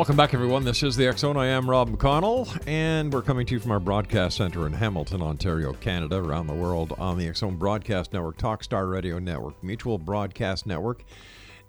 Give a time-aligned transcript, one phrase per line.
[0.00, 0.64] Welcome back, everyone.
[0.64, 1.36] This is the Zone.
[1.36, 5.20] I am Rob McConnell, and we're coming to you from our broadcast center in Hamilton,
[5.20, 10.64] Ontario, Canada, around the world on the Zone Broadcast Network, Talkstar Radio Network, Mutual Broadcast
[10.64, 11.04] Network,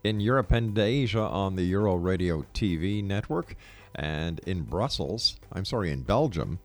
[0.05, 3.57] in Europe and Asia on the Euro Radio TV network,
[3.95, 6.59] and in Brussels, I'm sorry, in Belgium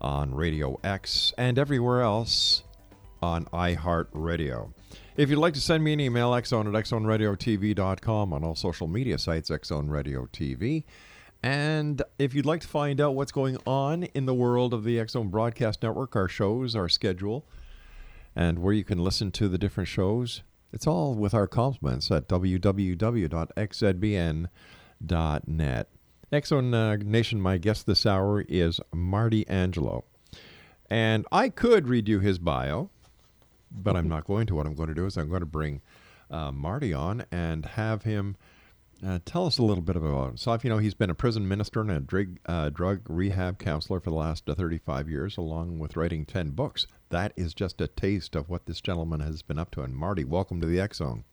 [0.00, 2.62] on Radio X, and everywhere else
[3.22, 4.72] on iHeartRadio.
[5.16, 9.16] If you'd like to send me an email, xzone at xzoneradiotv.com on all social media
[9.16, 10.82] sites, Xzone Radio TV.
[11.40, 14.98] And if you'd like to find out what's going on in the world of the
[14.98, 17.46] X Zone Broadcast Network, our shows, our schedule,
[18.34, 20.42] and where you can listen to the different shows,
[20.72, 22.88] it's all with our compliments at www.xzbn.net.
[26.32, 30.06] X Zone uh, Nation, my guest this hour is Marty Angelo.
[30.90, 32.90] And I could read you his bio,
[33.74, 34.54] but I'm not going to.
[34.54, 35.82] What I'm going to do is I'm going to bring
[36.30, 38.36] uh, Marty on and have him
[39.04, 40.64] uh, tell us a little bit about himself.
[40.64, 44.08] You know, he's been a prison minister and a drug, uh, drug rehab counselor for
[44.10, 46.86] the last uh, 35 years, along with writing 10 books.
[47.10, 49.82] That is just a taste of what this gentleman has been up to.
[49.82, 51.24] And Marty, welcome to the X Zone.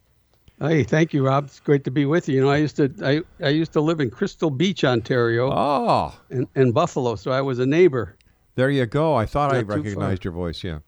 [0.60, 1.46] Hey, thank you, Rob.
[1.46, 2.36] It's great to be with you.
[2.36, 6.14] You know, I used to I, I used to live in Crystal Beach, Ontario, Oh,
[6.30, 8.16] and, and Buffalo, so I was a neighbor.
[8.56, 9.16] there you go.
[9.16, 9.78] I thought I Not far.
[9.78, 10.64] recognized your voice.
[10.64, 10.80] Yeah.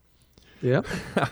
[0.64, 0.82] Yeah,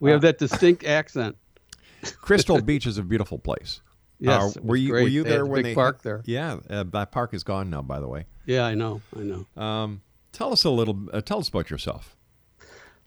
[0.00, 1.36] we have that distinct accent.
[2.20, 3.80] Crystal Beach is a beautiful place.
[4.18, 6.22] Yes, Uh, were you were you They there when big they park there?
[6.24, 8.24] Yeah, uh, that park is gone now, by the way.
[8.46, 9.44] Yeah, I know, I know.
[9.62, 10.00] Um,
[10.32, 10.96] tell us a little.
[11.12, 12.16] Uh, tell us about yourself.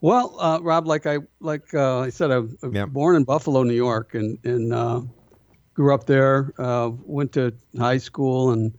[0.02, 2.86] Well, uh, Rob, like I like uh, I said, I was Yeah.
[2.86, 5.02] born in Buffalo, New York, and and uh,
[5.74, 6.54] grew up there.
[6.60, 8.78] Uh, went to high school and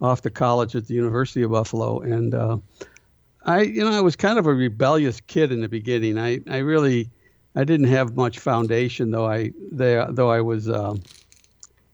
[0.00, 2.00] off to college at the University of Buffalo.
[2.00, 2.58] And uh,
[3.44, 6.18] I, you know, I was kind of a rebellious kid in the beginning.
[6.18, 7.10] I I really
[7.54, 11.02] I didn't have much foundation, though I they, though I was um,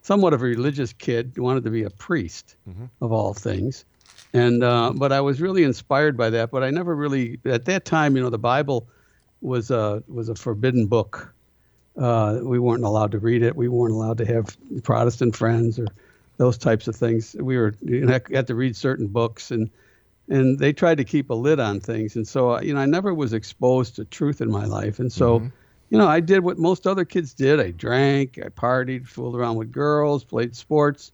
[0.03, 1.39] somewhat of a religious kid.
[1.39, 2.57] Wanted to be a priest
[3.01, 3.85] of all things
[4.33, 6.51] and uh, but I was really inspired by that.
[6.51, 8.89] But I never really at that time, you know, the Bible
[9.41, 11.35] was a was a forbidden book.
[11.97, 13.57] Uh, we weren't allowed to read it.
[13.57, 15.89] We weren't allowed to have Protestant friends or
[16.37, 17.35] those types of things.
[17.41, 19.71] We were you know, had to read certain books and
[20.29, 22.17] and they tried to keep a lid on things.
[22.17, 24.99] And so you know, I never was exposed to truth in my life.
[24.99, 25.51] And so.
[25.91, 27.59] You know, I did what most other kids did.
[27.61, 31.13] I drank, I partied, fooled around with girls, played sports,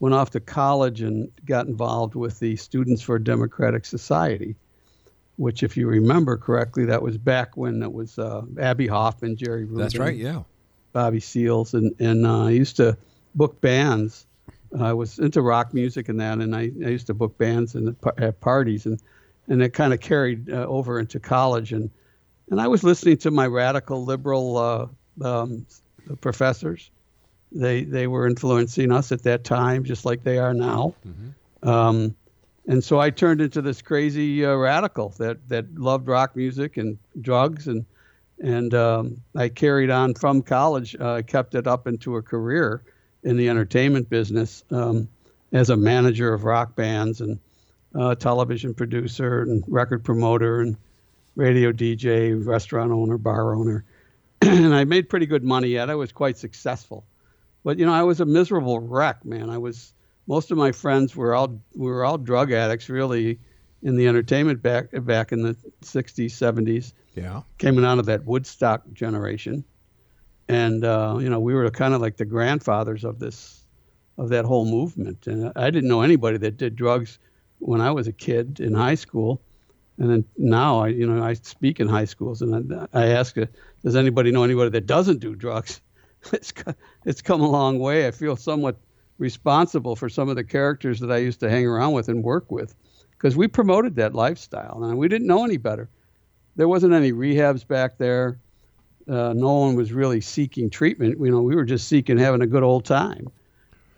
[0.00, 4.56] went off to college and got involved with the Students for a Democratic Society,
[5.36, 9.64] which, if you remember correctly, that was back when it was uh, Abbie Hoffman, Jerry
[9.64, 10.16] Rubin, That's right.
[10.16, 10.42] Yeah.
[10.92, 12.96] Bobby Seals, and and uh, I used to
[13.34, 14.26] book bands.
[14.78, 17.96] I was into rock music and that, and I, I used to book bands and
[18.18, 19.00] at parties, and
[19.48, 21.90] and it kind of carried uh, over into college, and
[22.50, 24.86] and I was listening to my radical liberal uh,
[25.24, 25.66] um,
[26.20, 26.90] professors.
[27.50, 30.94] They they were influencing us at that time, just like they are now.
[31.62, 32.14] Um,
[32.66, 36.98] and so I turned into this crazy uh, radical that that loved rock music and
[37.20, 37.86] drugs and
[38.40, 40.94] and um, I carried on from college.
[41.00, 42.82] Uh, I kept it up into a career
[43.24, 45.08] in the entertainment business um,
[45.52, 47.38] as a manager of rock bands and
[47.94, 50.76] uh, television producer and record promoter and
[51.36, 53.84] radio DJ, restaurant owner, bar owner,
[54.42, 55.88] and I made pretty good money yet.
[55.90, 57.04] I was quite successful,
[57.64, 59.48] but you know, I was a miserable wreck, man.
[59.50, 59.92] I was
[60.26, 63.38] most of my friends were all we were all drug addicts, really,
[63.82, 67.42] in the entertainment back back in the '60s, '70s Yeah.
[67.58, 69.64] coming out of that Woodstock generation,
[70.48, 73.64] and uh, you know we were kind of like the grandfathers of this,
[74.16, 75.26] of that whole movement.
[75.26, 77.18] And I didn't know anybody that did drugs
[77.58, 79.40] when I was a kid in high school,
[79.98, 83.36] and then now I you know I speak in high schools and I, I ask,
[83.36, 83.46] uh,
[83.82, 85.80] does anybody know anybody that doesn't do drugs?
[86.32, 86.52] It's
[87.04, 88.08] it's come a long way.
[88.08, 88.76] I feel somewhat
[89.18, 92.50] responsible for some of the characters that I used to hang around with and work
[92.50, 92.74] with,
[93.12, 95.88] because we promoted that lifestyle and we didn't know any better
[96.58, 98.38] there wasn't any rehabs back there.
[99.08, 101.18] Uh, no one was really seeking treatment.
[101.18, 103.28] You know, we were just seeking having a good old time,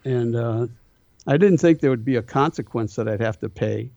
[0.05, 0.67] and uh,
[1.27, 3.91] I didn't think there would be a consequence that I'd have to pay.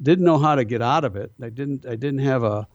[0.00, 1.32] Didn't know how to get out of it.
[1.42, 1.86] I didn't.
[1.86, 2.68] I didn't have a,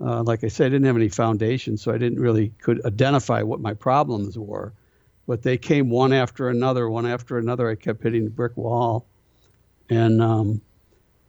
[0.00, 3.42] uh, like I said, I didn't have any foundation, so I didn't really could identify
[3.42, 4.72] what my problems were.
[5.26, 7.68] But they came one after another, one after another.
[7.68, 9.04] I kept hitting the brick wall,
[9.90, 10.62] and um,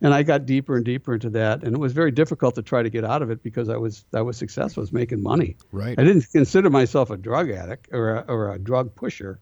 [0.01, 2.83] and I got deeper and deeper into that, and it was very difficult to try
[2.83, 5.57] to get out of it because I was I was successful, I was making money.
[5.71, 5.97] Right.
[5.97, 9.39] I didn't consider myself a drug addict or a, or a drug pusher.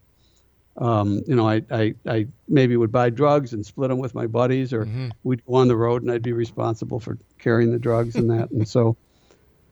[0.77, 4.27] Um, you know, I, I I maybe would buy drugs and split them with my
[4.27, 4.87] buddies, or
[5.23, 8.51] we'd go on the road and I'd be responsible for carrying the drugs and that.
[8.51, 8.97] and so,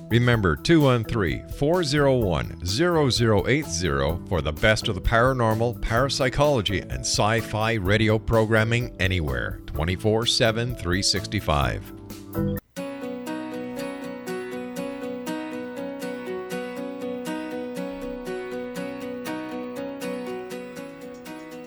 [0.11, 8.19] Remember 213 401 0080 for the best of the paranormal, parapsychology, and sci fi radio
[8.19, 11.93] programming anywhere 24 7 365.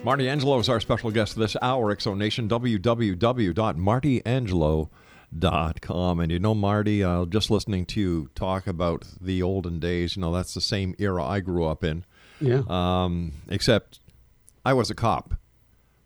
[0.03, 1.89] Marty Angelo is our special guest this hour.
[1.89, 4.89] X Zone Nation, www.martyangelo.com.
[5.31, 10.21] And you know, Marty, uh, just listening to you talk about the olden days, you
[10.21, 12.05] know, that's the same era I grew up in.
[12.41, 12.61] Yeah.
[12.67, 13.99] Um, except
[14.65, 15.35] I was a cop.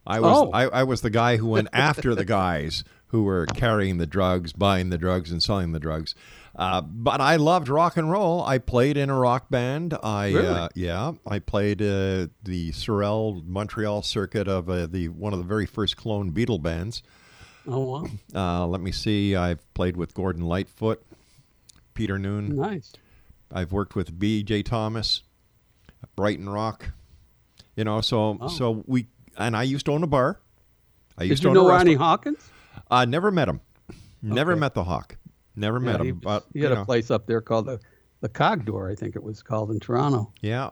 [0.05, 0.51] I was Oh.
[0.51, 4.53] I, I was the guy who went after the guys who were carrying the drugs,
[4.53, 6.13] buying the drugs, and selling the drugs.
[6.55, 8.43] Uh, but I loved rock and roll.
[8.43, 9.95] I played in a rock band.
[10.03, 10.47] I Really?
[10.47, 15.45] uh, yeah, I played uh, the Sorel Montreal circuit of uh, the one of the
[15.45, 17.01] very first clone Beatle bands.
[17.71, 18.05] Oh wow.
[18.33, 19.35] Uh, let me see.
[19.35, 21.03] I've played with Gordon Lightfoot,
[21.93, 22.55] Peter Noone.
[22.55, 22.93] Nice.
[23.51, 24.63] I've worked with B.J.
[24.63, 25.23] Thomas,
[26.15, 26.91] Brighton Rock.
[27.75, 28.47] You know, so Oh.
[28.47, 29.07] so we
[29.37, 30.39] and I used to own a bar.
[31.17, 31.93] I used Did to you own know a Ronnie.
[31.95, 32.49] Hawkins?
[32.89, 33.61] Uh, never met him.
[34.21, 34.59] Never Okay.
[34.59, 35.17] met the Hawk.
[35.55, 36.19] Never met Yeah, he, him.
[36.19, 37.79] But he had a know, place up there called the
[38.21, 40.33] the Coq d'Or, I think it was called in Toronto.
[40.41, 40.71] Yeah,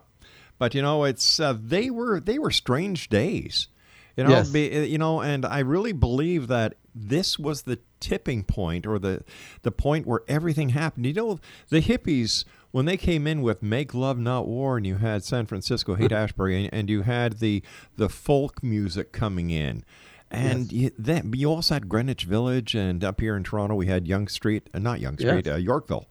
[0.58, 3.68] but you know, it's uh, they were they were strange days.
[4.18, 4.50] You know, Yes.
[4.50, 9.22] be, you know, and I really believe that this was the tipping point or the
[9.62, 11.06] the point where everything happened.
[11.06, 14.96] You know, the hippies when they came in with "Make Love Not War" and you
[14.96, 17.62] had San Francisco Haight Ashbury and, and you had the
[17.96, 19.84] the folk music coming in.
[20.30, 24.06] And you, then you also had Greenwich Village, and up here in Toronto, we had
[24.06, 25.54] Yonge Street, uh, not Yonge Street, Yes.
[25.54, 26.06] uh, Yorkville.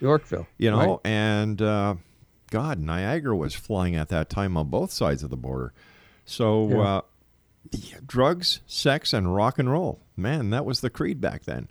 [0.00, 0.46] Yorkville.
[0.58, 0.98] You know, right?
[1.04, 1.94] and uh,
[2.50, 5.72] God, Niagara was flying at that time on both sides of the border.
[6.26, 7.00] So, Yeah.
[7.70, 10.00] Yeah, drugs, sex, and rock and roll.
[10.16, 11.68] Man, that was the creed back then.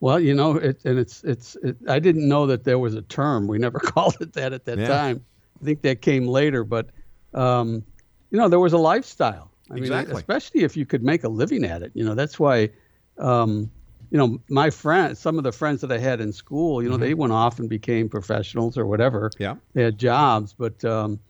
[0.00, 1.56] Well, you know, it, and it's it's.
[1.56, 3.46] It, I didn't know that there was a term.
[3.46, 4.88] We never called it that at that Yeah.
[4.88, 5.24] time.
[5.60, 6.88] I think that came later, but
[7.34, 7.84] um,
[8.30, 9.50] you know, there was a lifestyle.
[9.70, 10.12] I Exactly.
[10.14, 11.92] mean, especially if you could make a living at it.
[11.94, 12.70] You know, that's why.
[13.18, 13.70] Um,
[14.12, 16.96] you know, my friends, some of the friends that I had in school, you know,
[16.96, 19.30] they went off and became professionals or whatever.
[19.38, 19.54] Yeah.
[19.74, 21.20] They had jobs, but um,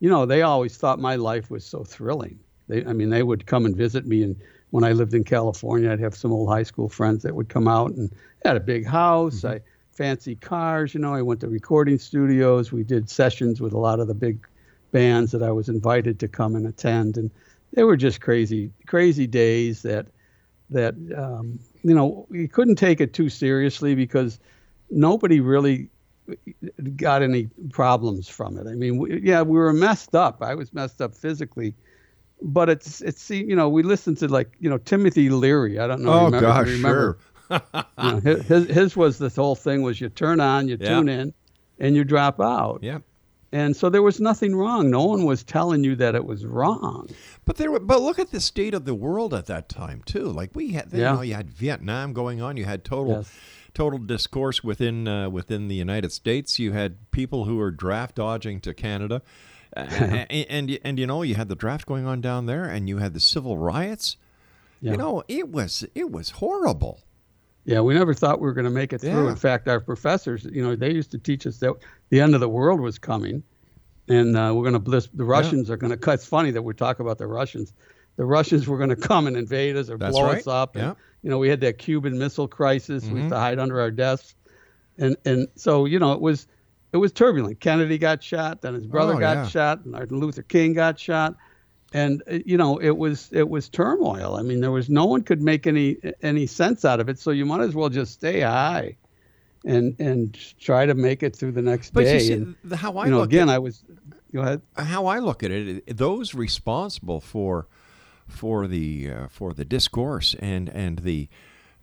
[0.00, 2.40] you know, they always thought my life was so thrilling.
[2.74, 4.36] They, I mean, they would come and visit me, and
[4.70, 7.68] when I lived in California, I'd have some old high school friends that would come
[7.68, 8.10] out and
[8.44, 9.60] I had a big house, I
[9.92, 10.94] fancy cars.
[10.94, 12.72] You know, I went to recording studios.
[12.72, 14.46] We did sessions with a lot of the big
[14.90, 17.30] bands that I was invited to come and attend, and
[17.72, 20.06] they were just crazy, crazy days that
[20.70, 24.40] that um, you know you couldn't take it too seriously because
[24.90, 25.88] nobody really
[26.96, 28.66] got any problems from it.
[28.66, 30.42] I mean, we, yeah, we were messed up.
[30.42, 31.74] I was messed up physically,
[32.42, 35.78] but it's it's you know we listened to like you know Timothy Leary.
[35.78, 36.12] I don't know.
[36.12, 37.18] Oh, remember, gosh, remember,
[37.50, 37.58] you
[37.98, 40.88] know, his his- was this whole thing was you turn on, you Yeah.
[40.88, 41.32] tune in,
[41.78, 42.80] and you drop out.
[42.82, 42.98] Yeah.
[43.52, 44.90] And so there was nothing wrong.
[44.90, 47.08] No one was telling you that it was wrong.
[47.44, 50.24] But there, were- but look at the state of the world at that time too.
[50.24, 51.12] Like we had, you Yeah.
[51.12, 52.56] know, you had Vietnam going on.
[52.56, 53.32] You had total, Yes.
[53.72, 56.58] total discourse within uh, within the United States.
[56.58, 59.22] You had people who were draft dodging to Canada,
[60.28, 62.98] and, and and you know you had the draft going on down there, and you
[62.98, 64.16] had the civil riots.
[64.80, 64.92] Yeah.
[64.92, 67.00] You know, it was it was horrible.
[67.64, 69.24] Yeah, we never thought we were going to make it through.
[69.24, 69.30] Yeah.
[69.30, 71.72] In fact, our professors, you know, they used to teach us that
[72.10, 73.42] the end of the world was coming,
[74.08, 75.08] and uh, we're going to bliss.
[75.14, 75.96] The Russians are going to.
[75.96, 76.14] Cut.
[76.14, 77.72] It's funny that we talk about the Russians.
[78.16, 80.38] The Russians were going to come and invade us or That's blow right.
[80.38, 80.76] us up.
[80.76, 80.94] And, Yeah.
[81.22, 83.02] You know, we had that Cuban Missile Crisis.
[83.04, 83.16] We Mm-hmm.
[83.20, 84.34] used to hide under our desks,
[84.98, 86.46] and and so you know it was
[86.94, 87.60] it was turbulent.
[87.60, 89.48] Kennedy got shot, then his brother Oh, got yeah.
[89.48, 91.34] shot, and Martin Luther King got shot.
[91.92, 94.36] And uh, you know it was it was turmoil.
[94.36, 97.18] I mean there was no one could make any any sense out of it.
[97.18, 98.96] So you might as well just stay high
[99.64, 102.14] and and try to make it through the next But day.
[102.14, 103.84] you see, and how I you know look again at, i was
[104.32, 104.62] go ahead.
[104.76, 107.66] How I look at it, it- those responsible for
[108.26, 111.28] for the uh, for the discourse and and the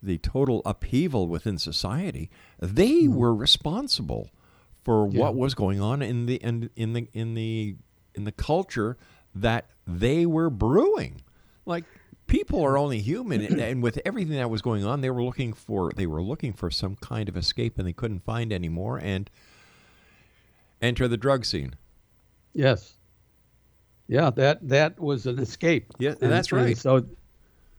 [0.03, 4.32] the total upheaval within society, they were responsible
[4.83, 7.75] for what was going on in the in, in the in the
[8.15, 8.97] in the culture
[9.35, 11.21] that they were brewing.
[11.65, 11.85] Like
[12.27, 15.53] people are only human, and, and with everything that was going on, they were looking
[15.53, 18.97] for they were looking for some kind of escape, and they couldn't find any more.
[18.97, 19.29] And
[20.81, 21.75] enter the drug scene.
[22.53, 22.95] yes
[24.07, 26.77] yeah that that was an escape Yeah, And- that's right.
[26.77, 27.05] so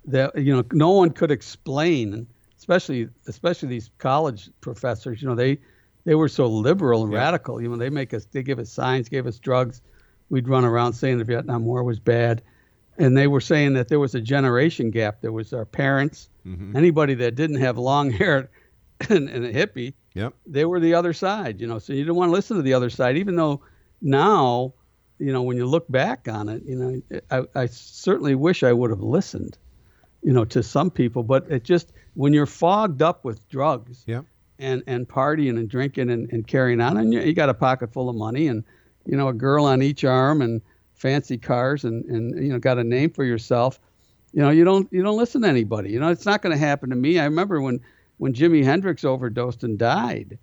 [0.07, 2.27] that you know no one could explain
[2.59, 5.59] especially especially these college professors you know they
[6.05, 7.19] they were so liberal and Yeah.
[7.19, 9.81] radical you know they make us they give us signs gave us drugs
[10.31, 12.43] we'd run around saying the vietnam war was bad
[12.99, 16.77] and they were saying that there was a generation gap there was our parents Mm-hmm.
[16.77, 18.51] anybody that didn't have long hair
[19.09, 20.35] and, and a hippie Yep.
[20.47, 21.79] they were the other side, you know.
[21.79, 23.63] So you didn't want to listen to the other side, even though
[24.03, 24.75] now,
[25.19, 28.73] you know, when you look back on it, you know, I, I certainly wish I
[28.75, 29.57] would have listened,
[30.23, 31.23] you know, to some people.
[31.23, 34.27] But it just when you're fogged up with drugs Yep.
[34.63, 37.93] And and partying and drinking and, and carrying on, and you, you got a pocket
[37.93, 38.65] full of money and
[39.05, 40.63] you know a girl on each arm and
[40.95, 43.79] fancy cars and and you know got a name for yourself,
[44.33, 45.91] you know, you don't you don't listen to anybody.
[45.91, 47.19] You know, it's not going to happen to me.
[47.19, 47.81] I remember when
[48.19, 50.39] when Jimi Hendrix overdosed and died.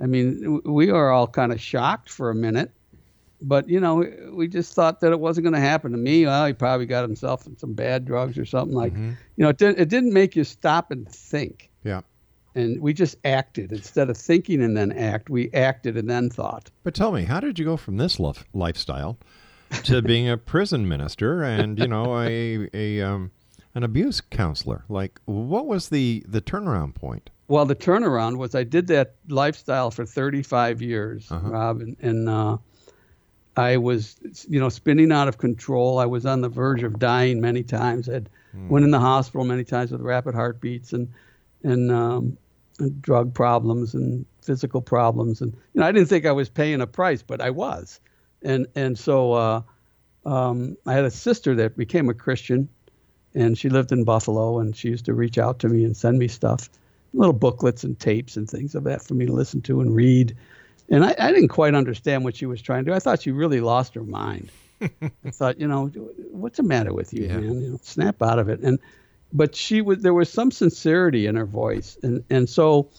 [0.00, 2.70] I mean, we were all kind of shocked for a minute,
[3.42, 6.24] but you know, we just thought that it wasn't going to happen to me.
[6.24, 8.92] Well, he probably got himself in some bad drugs or something like.
[8.92, 9.12] Mm-hmm.
[9.36, 11.67] You know, it didn't it didn't make you stop and think.
[12.58, 15.30] And we just acted instead of thinking and then act.
[15.30, 16.70] We acted and then thought.
[16.82, 19.18] But tell me, how did you go from this lif- lifestyle
[19.84, 23.30] to being a prison minister and you know a a um,
[23.74, 24.84] an abuse counselor?
[24.88, 27.30] Like, what was the the turnaround point?
[27.46, 32.58] Well, the turnaround was I did that lifestyle for 35 years, Rob, and, and uh,
[33.56, 35.98] I was, you know, spinning out of control.
[35.98, 38.06] I was on the verge of dying many times.
[38.06, 41.08] I had went in the hospital many times with rapid heartbeats and
[41.62, 42.38] and, um,
[43.00, 45.40] drug problems and physical problems.
[45.40, 48.00] And you know, I didn't think I was paying a price, but I was.
[48.42, 49.62] And and so uh,
[50.24, 52.68] um, I had a sister that became a Christian,
[53.34, 56.18] and she lived in Buffalo, and she used to reach out to me and send
[56.18, 56.68] me stuff,
[57.14, 60.36] little booklets and tapes and things of that for me to listen to and read.
[60.90, 62.94] And I, I didn't quite understand what she was trying to do.
[62.94, 64.50] I thought she really lost her mind.
[64.80, 65.88] I thought, you know,
[66.30, 67.36] what's the matter with you, Yeah.
[67.40, 67.60] man?
[67.60, 68.60] You know, snap out of it.
[68.60, 68.78] And
[69.32, 72.90] but she was there was some sincerity in her voice, and and so.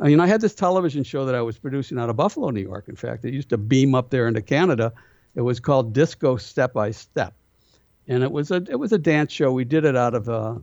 [0.00, 2.62] I mean, I had this television show that I was producing out of Buffalo, New
[2.62, 2.88] York.
[2.88, 4.92] In fact, it used to beam up there into Canada.
[5.36, 7.34] It was called Disco Step by Step,
[8.08, 9.52] and it was a it was a dance show.
[9.52, 10.54] We did it out of uh,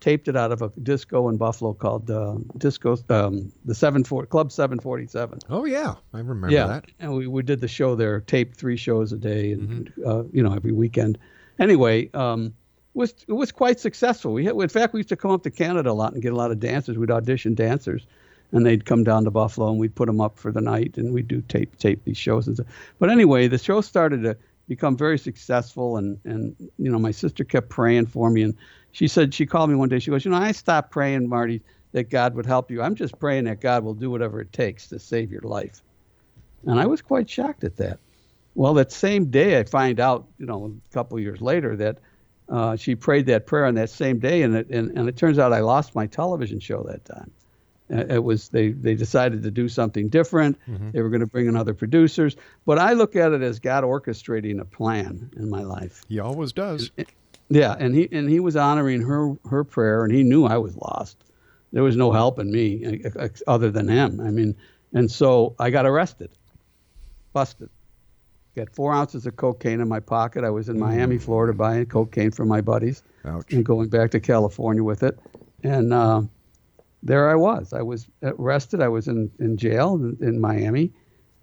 [0.00, 4.26] taped it out of a disco in Buffalo called uh, Disco um, the seven four
[4.26, 5.38] Club Seven Forty Seven.
[5.48, 6.86] Oh yeah, I remember yeah, that.
[6.98, 10.42] and we, we did the show there, taped three shows a day, and uh, you
[10.42, 11.18] know every weekend.
[11.58, 12.54] Anyway, um,
[12.94, 14.32] was it was quite successful.
[14.32, 16.32] We had, in fact we used to come up to Canada a lot and get
[16.32, 16.98] a lot of dancers.
[16.98, 18.06] We'd audition dancers,
[18.52, 21.12] and they'd come down to Buffalo and we'd put them up for the night, and
[21.12, 22.66] we'd do tape tape these shows and stuff.
[22.98, 24.36] But anyway, the show started to
[24.68, 28.54] become very successful, and and you know my sister kept praying for me, and
[28.92, 29.98] she said she called me one day.
[29.98, 32.82] She goes, you know, I stopped praying, Marty, that God would help you.
[32.82, 35.82] I'm just praying that God will do whatever it takes to save your life.
[36.66, 37.98] And I was quite shocked at that.
[38.54, 41.98] Well, that same day, I find out, you know, a couple years later, that
[42.50, 45.38] uh, she prayed that prayer on that same day, and it, and, and it turns
[45.38, 47.30] out I lost my television show that time.
[47.92, 50.58] Uh, It was they they decided to do something different.
[50.92, 53.84] They were going to bring in other producers, but I look at it as God
[53.84, 56.02] orchestrating a plan in my life.
[56.08, 56.90] He always does.
[57.48, 60.76] Yeah, and he and he was honoring her her prayer, and he knew I was
[60.76, 61.16] lost.
[61.72, 63.02] There was no help in me
[63.46, 64.20] other than him.
[64.20, 64.56] I mean,
[64.92, 66.30] and so I got arrested,
[67.32, 67.70] busted.
[68.56, 70.42] Got four ounces of cocaine in my pocket.
[70.42, 73.52] I was in Miami, Florida, buying cocaine for my buddies Ouch.
[73.52, 75.18] and going back to California with it.
[75.62, 76.22] And uh,
[77.02, 77.72] there I was.
[77.72, 78.82] I was arrested.
[78.82, 80.92] I was in, in jail in, in Miami.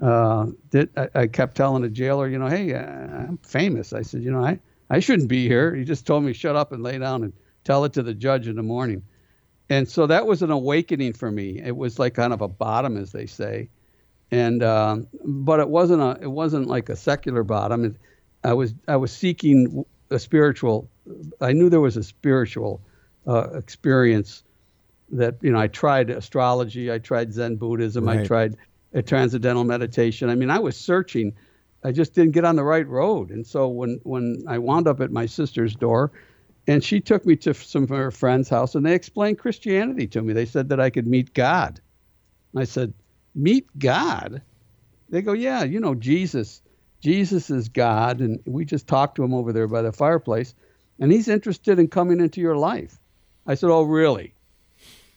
[0.02, 3.94] Uh, did, I, I kept telling the jailer, you know, hey, uh, I'm famous.
[3.94, 4.60] I said, you know, I,
[4.90, 5.74] I shouldn't be here.
[5.74, 7.34] He just told me shut up and lay down and
[7.64, 9.04] tell it to the judge in the morning.
[9.70, 11.62] And so that was an awakening for me.
[11.64, 13.70] It was like kind of a bottom, as they say.
[14.32, 17.86] And um, but it wasn't a it wasn't like a secular bottom.
[17.86, 17.96] It,
[18.44, 20.90] I was I was seeking a spiritual.
[21.40, 22.82] I knew there was a spiritual
[23.26, 24.44] uh, experience
[25.12, 28.58] that you know I tried astrology, I tried Zen Buddhism, I tried
[28.94, 30.30] a transcendental meditation.
[30.30, 31.34] I mean, I was searching.
[31.84, 33.30] I just didn't get on the right road.
[33.30, 36.12] And so when when I wound up at my sister's door,
[36.68, 40.22] and she took me to some of her friends' house, and they explained Christianity to
[40.22, 40.34] me.
[40.34, 41.80] They said that I could meet God.
[42.54, 42.94] And I said,
[43.38, 44.42] "Meet God?"
[45.10, 46.62] They go, "Yeah, you know Jesus.
[47.00, 50.56] Jesus is God, and we just talked to him over there by the fireplace,
[51.00, 53.00] and he's interested in coming into your life."
[53.46, 54.34] I said, "Oh, really?"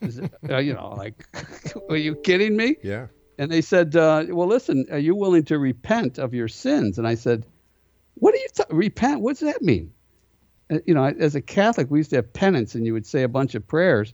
[0.00, 1.26] It, uh, you know, like,
[1.88, 2.76] are you kidding me?
[2.82, 3.06] Yeah.
[3.38, 7.08] And they said, uh, "Well, listen, are you willing to repent of your sins?" And
[7.08, 7.46] I said,
[8.14, 9.22] "What do you t- repent?
[9.22, 9.92] What's that mean?"
[10.70, 13.22] Uh, You know, as a Catholic, we used to have penance, and you would say
[13.22, 14.12] a bunch of prayers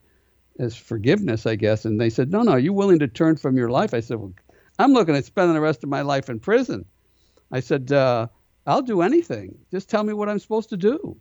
[0.58, 1.84] as forgiveness, I guess.
[1.84, 4.18] And they said, "No, no, are you willing to turn from your life?" I said,
[4.18, 4.32] "Well,
[4.78, 6.84] I'm looking at spending the rest of my life in prison."
[7.52, 8.28] I said, uh,
[8.66, 9.58] "I'll do anything.
[9.70, 11.16] Just tell me what I'm supposed to do."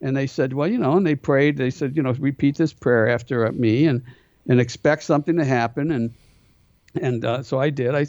[0.00, 1.56] And they said, "Well, you know," and they prayed.
[1.56, 4.02] They said, "You know, repeat this prayer after uh, me, and
[4.46, 6.14] and expect something to happen." And
[7.00, 7.94] and uh, so I did.
[7.94, 8.06] I,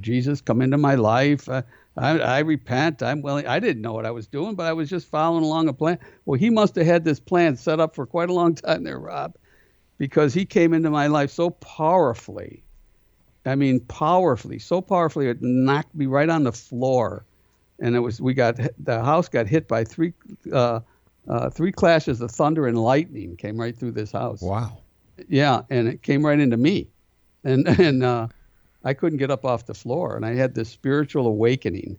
[0.00, 1.48] Jesus, come into my life.
[1.48, 1.62] Uh,
[1.96, 3.02] I, I repent.
[3.02, 3.46] I'm willing.
[3.46, 5.98] I didn't know what I was doing, but I was just following along a plan.
[6.24, 8.98] Well, he must have had this plan set up for quite a long time there,
[8.98, 9.36] Rob,
[10.02, 12.64] because he came into my life so powerfully.
[13.46, 17.24] I mean, powerfully, so powerfully, it knocked me right on the floor,
[17.78, 20.12] and it was we got the house got hit by three
[20.52, 20.80] uh,
[21.28, 24.42] uh, three clashes of thunder and lightning came right through this house.
[24.42, 24.78] Wow.
[25.28, 26.88] Yeah, and it came right into me,
[27.44, 28.26] and and uh,
[28.82, 31.96] I couldn't get up off the floor, and I had this spiritual awakening,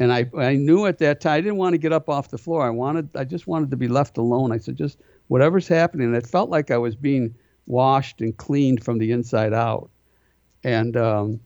[0.00, 2.38] and I I knew at that time I didn't want to get up off the
[2.38, 2.66] floor.
[2.66, 4.50] I wanted I just wanted to be left alone.
[4.50, 6.14] I said just whatever's happening.
[6.14, 7.34] It felt like I was being
[7.66, 9.90] washed and cleaned from the inside out,
[10.64, 11.40] and um,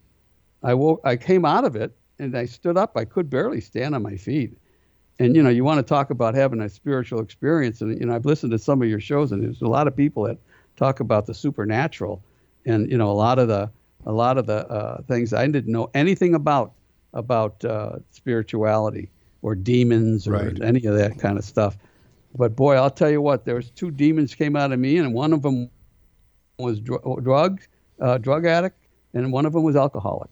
[0.62, 2.96] I woke I came out of it and I stood up.
[2.96, 4.56] I could barely stand on my feet.
[5.18, 8.14] And you know, you want to talk about having a spiritual experience, and you know,
[8.14, 10.38] I've listened to some of your shows, and there's a lot of people that
[10.76, 12.22] talk about the supernatural,
[12.64, 13.70] and you know, a lot of the
[14.06, 16.72] a lot of the uh, things I didn't know anything about
[17.14, 19.10] about uh, spirituality
[19.42, 20.62] or demons or Right.
[20.62, 21.76] any of that kind of stuff.
[22.34, 25.12] But boy, I'll tell you what, there was two demons came out of me, and
[25.12, 25.70] one of them
[26.58, 27.60] was dr- drug
[28.00, 28.78] uh, drug addict,
[29.14, 30.30] and one of them was alcoholic,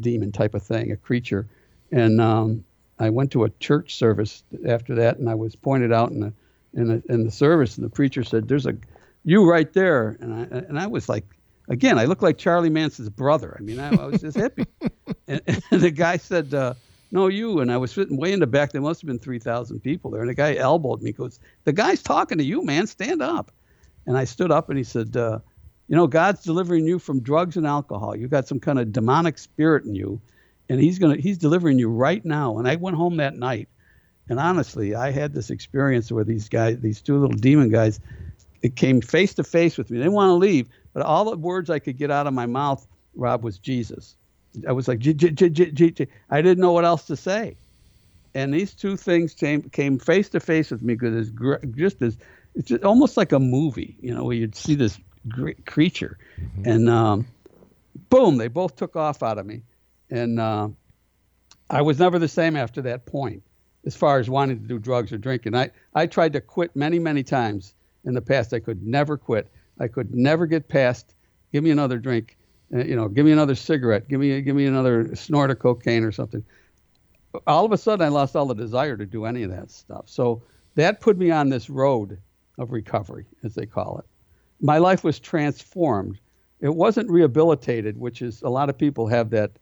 [0.00, 1.48] demon type of thing, a creature.
[1.92, 2.64] And um,
[2.98, 6.32] I went to a church service after that, and I was pointed out in the
[6.74, 8.76] in the, in the service, and the preacher said, "There's a
[9.24, 11.24] you right there," and I and I was like,
[11.68, 13.56] again, I look like Charlie Manson's brother.
[13.58, 14.66] I mean, I, I was just hippie,
[15.28, 16.74] and, and the guy said, uh,
[17.10, 17.60] no, you.
[17.60, 18.72] And I was sitting way in the back.
[18.72, 20.20] There must have been 3,000 people there.
[20.20, 21.12] And the guy elbowed me.
[21.12, 22.86] Goes, the guy's talking to you, man.
[22.86, 23.50] Stand up.
[24.06, 25.40] And I stood up and he said, uh,
[25.88, 28.16] you know, God's delivering you from drugs and alcohol.
[28.16, 30.20] You got some kind of demonic spirit in you,
[30.68, 32.58] and He's gonna He's delivering you right now.
[32.58, 33.68] And I went home that night,
[34.28, 38.00] and honestly, I had this experience where these guys, these two little demon guys,
[38.62, 39.98] it came face to face with me.
[39.98, 42.46] They didn't want to leave, but all the words I could get out of my
[42.46, 44.16] mouth, Rob, was Jesus.
[44.68, 45.10] I was like, I
[46.42, 47.56] didn't know what else to say.
[48.34, 52.02] And these two things came came face to face with me because it's gr- just
[52.02, 52.18] as
[52.54, 56.18] it's just almost like a movie, you know, where you'd see this great creature,
[56.64, 57.26] and um,
[58.10, 59.62] boom, they both took off out of me,
[60.10, 60.68] and uh,
[61.70, 63.42] I was never the same after that point,
[63.86, 65.54] as far as wanting to do drugs or drinking.
[65.54, 68.52] I I tried to quit many many times in the past.
[68.52, 69.50] I could never quit.
[69.80, 71.14] I could never get past.
[71.52, 72.36] Give me another drink,
[72.74, 73.08] Uh, you know.
[73.08, 74.08] Give me another cigarette.
[74.08, 76.44] Give me give me another snort of cocaine or something.
[77.46, 80.08] All of a sudden, I lost all the desire to do any of that stuff.
[80.08, 80.42] So
[80.74, 82.18] that put me on this road
[82.58, 84.06] of recovery, as they call it
[84.60, 86.18] my life was transformed.
[86.60, 89.52] It wasn't rehabilitated, which is a lot of people have that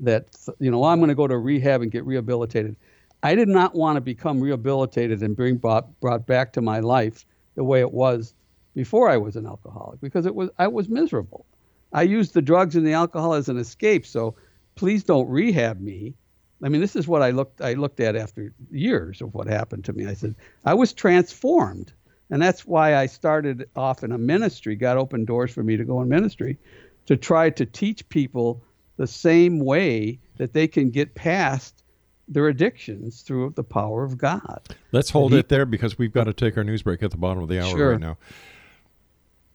[0.00, 0.28] that
[0.60, 2.76] you know oh, I'm going to go to rehab and get rehabilitated.
[3.22, 7.26] I did not want to become rehabilitated and bring brought, brought back to my life
[7.56, 8.32] the way it was
[8.76, 11.44] before I was an alcoholic because it was I was miserable.
[11.92, 14.06] I used the drugs and the alcohol as an escape.
[14.06, 14.34] So
[14.74, 16.14] please don't rehab me.
[16.62, 19.84] I mean, this is what I looked I looked at after years of what happened
[19.86, 20.06] to me.
[20.06, 21.92] I said I was transformed.
[22.30, 25.84] And that's why I started off in a ministry, got open doors for me to
[25.84, 26.58] go in ministry,
[27.06, 28.62] to try to teach people
[28.98, 31.82] the same way that they can get past
[32.28, 34.60] their addictions through the power of God.
[34.92, 37.16] Let's hold he- it there because we've got to take our news break at the
[37.16, 37.90] bottom of the hour Sure.
[37.92, 38.18] right now.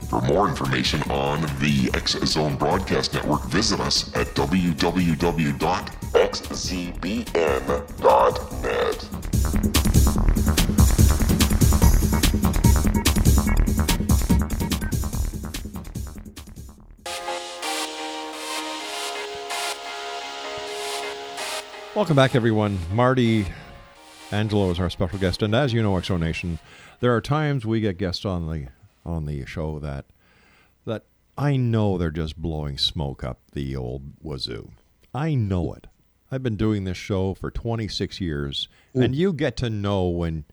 [0.11, 5.15] For more information on the X Zone Broadcast Network, visit us at www.xzbn.net.
[21.95, 22.79] Welcome back, everyone.
[22.91, 23.45] Marty
[24.29, 26.59] Angelo is our special guest, and as you know, X Zone Nation,
[26.99, 28.67] there are times we get guests on the
[29.05, 30.05] on the show that
[30.85, 31.05] that
[31.37, 34.71] I know they're just blowing smoke up the old wazoo.
[35.13, 35.87] I know it.
[36.31, 40.45] I've been doing this show for 26 years, and you get to know when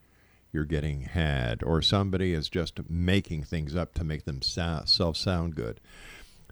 [0.53, 5.81] you're getting had or somebody is just making things up to make themselves sound good.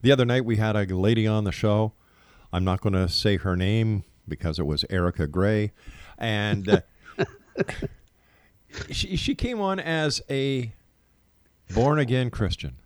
[0.03, 1.95] The other night we had a lady on the show.
[2.53, 5.73] I'm not going to say her name because it was Erica Gray,
[6.19, 6.81] and uh,
[8.91, 10.73] she she came on as a
[11.75, 12.77] born again Christian.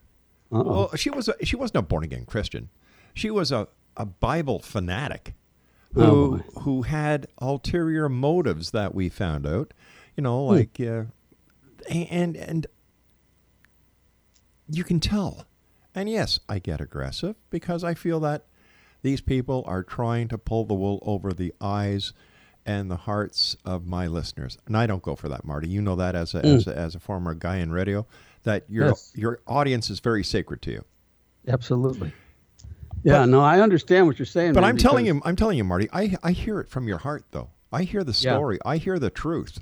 [0.50, 2.70] Well, she was a, she wasn't a born again Christian.
[3.14, 5.34] She was a, a Bible fanatic
[5.94, 9.72] who Oh, who had ulterior motives that we found out.
[10.16, 11.04] You know, like uh,
[11.88, 12.66] and and
[14.68, 15.46] you can tell.
[15.94, 18.46] And yes, I get aggressive because I feel that
[19.02, 22.12] these people are trying to pull the wool over the eyes
[22.66, 24.58] and the hearts of my listeners.
[24.66, 25.68] And I don't go for that, Marty.
[25.68, 28.06] You know that as a, as, a as a former guy in radio,
[28.44, 29.12] that your Yes.
[29.14, 30.84] your audience is very sacred to you.
[31.48, 32.12] Absolutely.
[33.02, 34.52] Yeah, no, I understand what you're saying.
[34.52, 35.88] But man, I'm telling you, I'm telling you, Marty.
[35.92, 37.48] I I hear it from your heart, though.
[37.72, 38.34] I hear the Yeah.
[38.34, 38.58] story.
[38.64, 39.60] I hear the truth.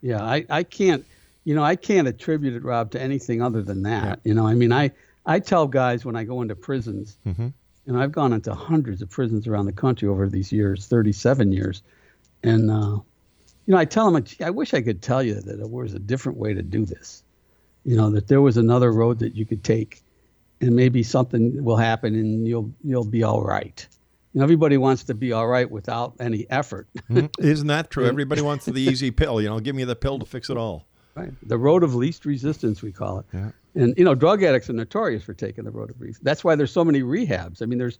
[0.00, 1.04] Yeah, I, I can't,
[1.44, 4.20] you know, I can't attribute it, Rob, to anything other than that.
[4.24, 4.92] You know, I mean, I,
[5.24, 7.52] I tell guys when I go into prisons, Mhm.
[7.86, 11.82] and I've gone into hundreds of prisons around the country over these years, 37 years,
[12.44, 12.98] and uh,
[13.66, 15.98] you know, I tell them, I wish I could tell you that there was a
[15.98, 17.24] different way to do this.
[17.86, 20.02] You know, that there was another road that you could take,
[20.60, 23.86] and maybe something will happen, and you'll you'll be all right.
[24.34, 26.88] You know, everybody wants to be all right without any effort.
[27.08, 27.30] Mhm.
[27.38, 28.04] Isn't that true?
[28.06, 29.40] Everybody wants the easy pill.
[29.40, 30.84] You know, give me the pill to fix it all.
[31.14, 31.32] Right.
[31.48, 33.26] The road of least resistance, we call it.
[33.32, 33.50] Yeah.
[33.76, 36.56] And you know, drug addicts are notorious for taking the road of least That's why
[36.56, 37.62] there's so many rehabs.
[37.62, 37.98] I mean, there's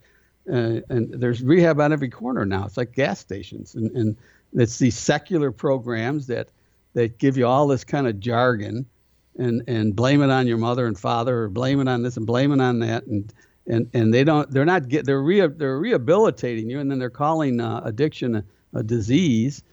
[0.51, 2.65] uh, and there's rehab on every corner now.
[2.65, 4.17] It's like gas stations, and and
[4.53, 6.49] it's these secular programs that
[6.93, 8.85] that give you all this kind of jargon,
[9.37, 12.25] and and blame it on your mother and father, or blame it on this and
[12.25, 13.33] blame it on that, and
[13.67, 14.49] and and they don't.
[14.51, 15.05] They're not get.
[15.05, 19.63] They're re, they're rehabilitating you, and then they're calling uh, addiction a, a disease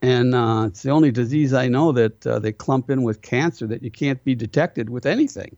[0.00, 3.66] and uh, it's the only disease I know that uh, they clump in with cancer
[3.66, 5.56] that you can't be detected with anything.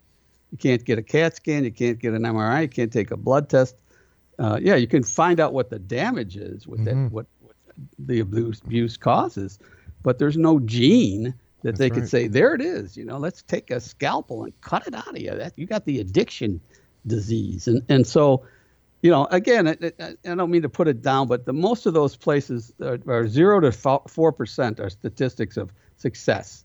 [0.50, 3.16] You can't get a CAT scan, you can't get an MRI, you can't take a
[3.16, 3.76] blood test.
[4.38, 7.54] Uh, yeah, you can find out what the damage is, what that, what, what
[7.98, 9.58] the abuse, abuse causes,
[10.02, 12.08] but there's no gene that they could right.
[12.08, 12.96] say there it is.
[12.96, 15.30] You know, let's take a scalpel and cut it out of you.
[15.30, 16.60] That you got the addiction
[17.06, 18.44] disease, and and so
[19.02, 21.86] you know, again, it, it, I don't mean to put it down, but the most
[21.86, 26.64] of those places are, are zero to four percent are statistics of success.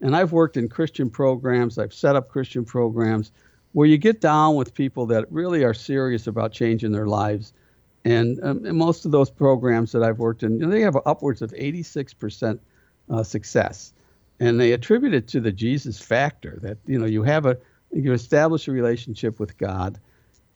[0.00, 1.78] And I've worked in Christian programs.
[1.78, 3.32] I've set up Christian programs
[3.72, 7.52] where you get down with people that really are serious about changing their lives.
[8.04, 10.96] And, um, and most of those programs that I've worked in, you know, they have
[11.06, 12.60] upwards of 86 percent
[13.10, 13.92] uh, success,
[14.42, 17.56] and they attribute it to the Jesus factor that you know you have a
[17.92, 20.00] you establish a relationship with God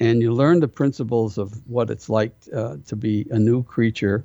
[0.01, 4.25] and you learn the principles of what it's like uh, to be a new creature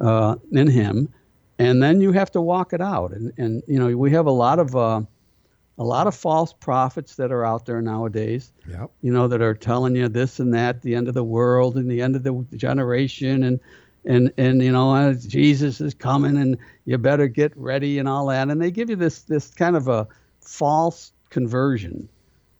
[0.00, 1.08] uh, in Him,
[1.58, 3.12] and then you have to walk it out.
[3.12, 5.02] And and you know we have a lot of uh,
[5.76, 8.52] a lot of false prophets that are out there nowadays.
[8.70, 8.90] Yep.
[9.02, 11.90] You know that are telling you this and that, the end of the world and
[11.90, 13.60] the end of the generation, and
[14.04, 18.26] and and you know uh, Jesus is coming, and you better get ready and all
[18.26, 18.48] that.
[18.48, 20.08] And they give you this this kind of a
[20.40, 22.08] false conversion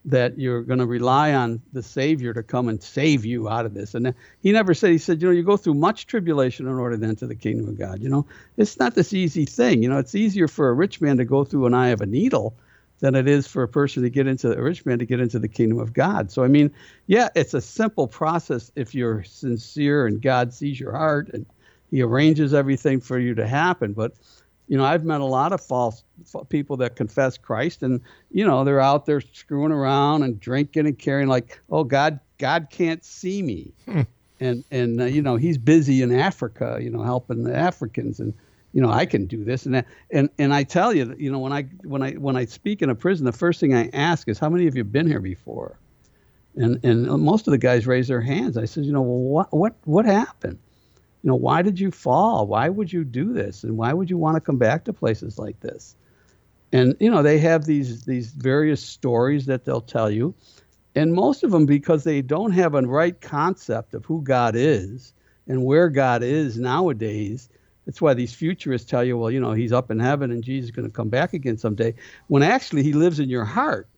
[0.07, 3.73] that you're going to rely on the Savior to come and save you out of
[3.73, 3.95] this.
[3.95, 6.97] And he never said, he said, you know, you go through much tribulation in order
[6.97, 8.03] then to enter the kingdom of God.
[8.03, 8.27] You know,
[8.59, 9.83] it's not this easy thing.
[9.83, 12.07] You know, it's easier for a rich man to go through an eye of a
[12.07, 12.55] needle
[13.01, 15.39] than it is for a person to get into the rich man to get into
[15.39, 16.31] the kingdom of God.
[16.31, 16.71] So, I mean,
[17.07, 21.45] yeah, it's a simple process if you're sincere and God sees your heart and
[21.91, 23.93] he arranges everything for you to happen.
[23.93, 24.15] But
[24.69, 26.03] you know, I've met a lot of false
[26.49, 30.99] people that confess Christ, and you know, they're out there screwing around and drinking and
[30.99, 33.73] carrying like, oh God, God can't see me,
[34.41, 38.33] and and uh, you know, He's busy in Africa, you know, helping the Africans, and
[38.75, 41.33] you know, I can do this and that, and and I tell you, that, you
[41.33, 43.89] know, when I when I when I speak in a prison, the first thing I
[43.95, 45.79] ask is, how many of you have been here before?
[46.57, 48.59] And and most of the guys raise their hands.
[48.59, 50.59] I said, you know, well, what what what happened?
[51.25, 54.19] you know why did you fall why would you do this and why would you
[54.19, 55.97] want to come back to places like this
[56.73, 60.35] and you know they have these these various stories that they'll tell you
[60.95, 65.15] and most of them because they don't have a right concept of who god is
[65.49, 67.49] and where god is nowadays
[67.87, 70.71] that's why these futurists tell you well you know he's up in heaven and jesus
[70.71, 71.95] is going to come back again someday
[72.29, 73.89] when actually he lives in your heart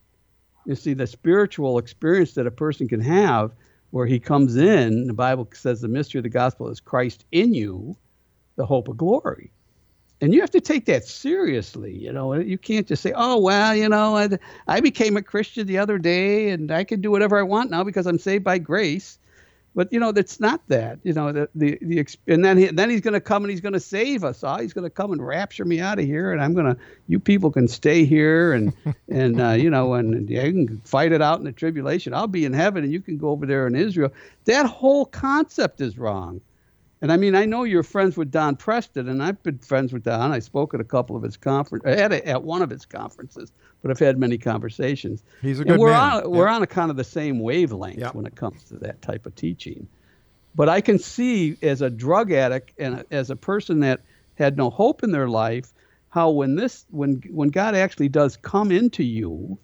[0.67, 3.51] you see the spiritual experience that a person can have
[3.91, 7.53] where he comes in, the Bible says the mystery of the gospel is Christ in
[7.53, 7.95] you,
[8.57, 9.51] the hope of glory.
[10.19, 11.93] And you have to take that seriously.
[11.93, 14.29] You know, you can't just say, oh, well, you know, I,
[14.67, 17.83] I became a Christian the other day and I can do whatever I want now
[17.83, 19.19] because I'm saved by grace.
[19.77, 20.97] But, you know, that's not that.
[21.03, 23.61] You know, the, the, the and then, he, then he's going to come and he's
[23.61, 24.57] going to save us all.
[24.57, 26.31] He's going to come and rapture me out of here.
[26.31, 28.73] And I'm going to, you people can stay here and,
[29.07, 32.15] and uh, you know, and, and you can fight it out in the tribulation.
[32.15, 34.11] I'll be in heaven and you can go over there in Israel.
[34.45, 36.41] That whole concept is wrong.
[37.03, 40.01] And I mean, I know you're friends with Don Preston, and I've been friends with
[40.01, 40.31] Don.
[40.31, 43.51] I spoke at a couple of his conference, at, a, at one of his conferences,
[43.81, 45.23] but I've had many conversations.
[45.41, 46.23] He's a and good we're man.
[46.23, 46.55] On, We're Yeah.
[46.55, 48.11] on a kind of the same wavelength Yeah.
[48.11, 49.87] when it comes to that type of teaching.
[50.55, 54.01] But I can see as a drug addict and as a person that
[54.35, 55.71] had no hope in their life,
[56.09, 59.57] how when this when when God actually does come into you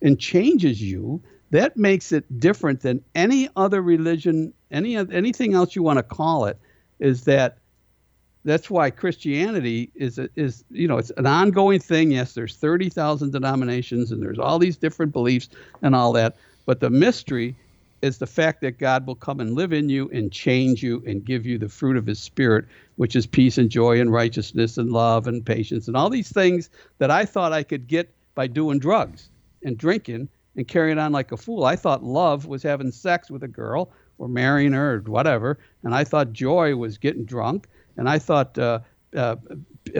[0.00, 5.82] and changes you, that makes it different than any other religion, any anything else you
[5.82, 6.58] want to call it,
[7.00, 7.58] is that
[8.44, 12.12] that's why Christianity is is you know it's an ongoing thing.
[12.12, 15.48] Yes, there's thirty thousand denominations and there's all these different beliefs
[15.82, 17.54] and all that, but the mystery
[18.02, 21.24] is the fact that God will come and live in you and change you and
[21.24, 22.64] give you the fruit of his spirit,
[22.96, 26.70] which is peace and joy and righteousness and love and patience and all these things
[26.98, 29.28] that I thought I could get by doing drugs
[29.62, 31.64] and drinking and carrying on like a fool.
[31.64, 35.58] I thought love was having sex with a girl or marrying her or whatever.
[35.84, 37.68] And I thought joy was getting drunk.
[37.96, 38.80] And I thought uh,
[39.14, 39.36] uh,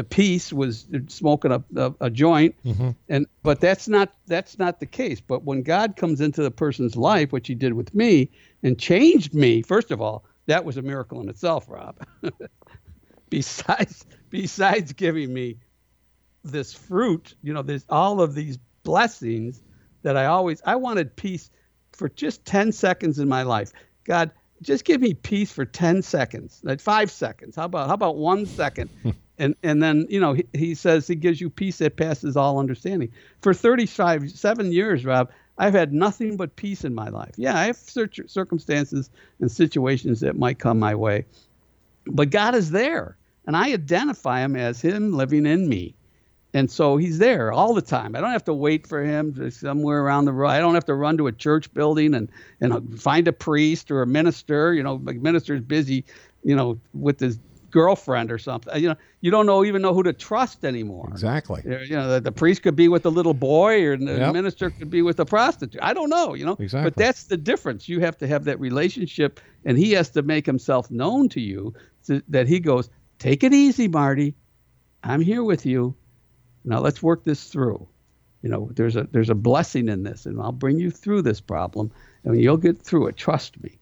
[0.09, 2.55] peace was smoking a, a, a joint.
[2.65, 2.91] Mm-hmm.
[3.09, 5.21] And but that's not that's not the case.
[5.21, 8.31] But when God comes into the person's life, which He did with me,
[8.63, 11.99] and changed me, first of all, that was a miracle in itself, Rob.
[13.31, 15.59] besides besides giving me
[16.45, 19.63] this fruit, you know, there's all of these blessings
[20.03, 21.51] that I always I wanted peace
[21.93, 23.73] for just 10 seconds in my life.
[24.05, 24.31] God,
[24.63, 27.57] just give me peace for 10 seconds, like 5 seconds.
[27.57, 28.91] How about how about 1 second?
[29.03, 29.11] Hmm.
[29.39, 32.59] and and then, you know, he, he says he gives you peace that passes all
[32.59, 33.11] understanding.
[33.41, 37.33] For 35 7 years, Rob, I've had nothing but peace in my life.
[37.37, 41.25] Yeah, I have circumstances and situations that might come my way.
[42.07, 45.95] But God is there, and I identify him as him living in me
[46.53, 48.17] and so he's there all the time.
[48.17, 50.49] I don't have to wait for him somewhere around the road.
[50.49, 53.91] I don't have to run to a church building and and uh, find a priest
[53.91, 54.75] or a minister.
[54.75, 56.05] You know, the minister's busy,
[56.43, 57.39] you know, with his
[57.71, 58.83] girlfriend or something.
[58.83, 61.09] You know, you don't know even know who to trust anymore.
[61.13, 61.63] Exactly.
[61.65, 64.33] You know, the, the priest could be with the little boy, or the yep.
[64.33, 65.81] minister could be with a prostitute.
[65.81, 66.35] I don't know.
[66.35, 66.57] You know.
[66.59, 66.91] Exactly.
[66.91, 67.89] But that's the difference.
[67.89, 71.75] You have to have that relationship, and he has to make himself known to you,
[72.03, 74.35] so that he goes, "Take it easy, Marty.
[75.05, 75.95] I'm here with you."
[76.65, 77.87] Now let's work this through.
[78.43, 81.41] You know, there's a there's a blessing in this, and I'll bring you through this
[81.41, 81.91] problem,
[82.25, 83.17] and you'll get through it.
[83.17, 83.79] Trust me.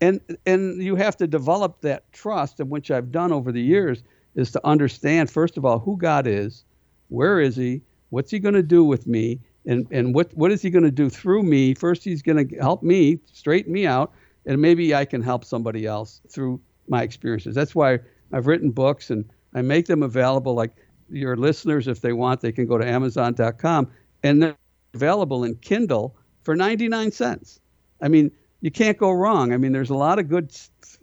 [0.00, 4.02] And and you have to develop that trust, and which I've done over the years,
[4.34, 6.64] is to understand first of all who God is,
[7.08, 10.62] where is He, what's He going to do with me, and and what what is
[10.62, 11.74] He going to do through me?
[11.74, 14.12] First, He's going to help me straighten me out,
[14.46, 17.54] and maybe I can help somebody else through my experiences.
[17.54, 17.98] That's why
[18.32, 20.54] I've written books and I make them available.
[20.54, 20.74] Like
[21.10, 23.90] your listeners, if they want, they can go to Amazon.com
[24.22, 24.56] and they're
[24.94, 27.60] available in Kindle for 99 cents.
[28.00, 29.52] I mean, you can't go wrong.
[29.52, 30.52] I mean, there's a lot of good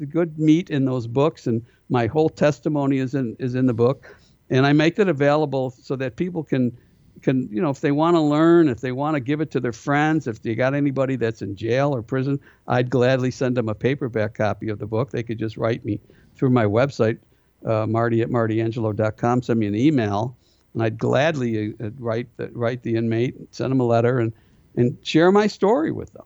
[0.10, 4.16] good meat in those books, and my whole testimony is in is in the book,
[4.50, 6.78] and I make it available so that people can
[7.22, 9.60] can you know if they want to learn, if they want to give it to
[9.60, 13.70] their friends, if they got anybody that's in jail or prison, I'd gladly send them
[13.70, 15.12] a paperback copy of the book.
[15.12, 16.02] They could just write me
[16.36, 17.20] through my website,
[17.66, 19.42] uh, Marty at martyangelo.com.
[19.42, 20.38] Send me an email,
[20.74, 24.34] and I'd gladly uh, write the, write the inmate, send them a letter, and
[24.78, 26.26] and share my story with them.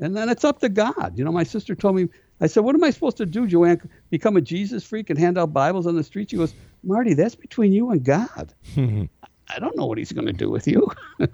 [0.00, 1.12] And then it's up to God.
[1.16, 2.08] You know, my sister told me,
[2.40, 3.88] I said, "What am I supposed to do, Joanne?
[4.10, 7.34] Become a Jesus freak and hand out Bibles on the street?" She goes, "Marty, that's
[7.36, 8.52] between you and God.
[8.76, 10.90] I don't know what He's going to do with you."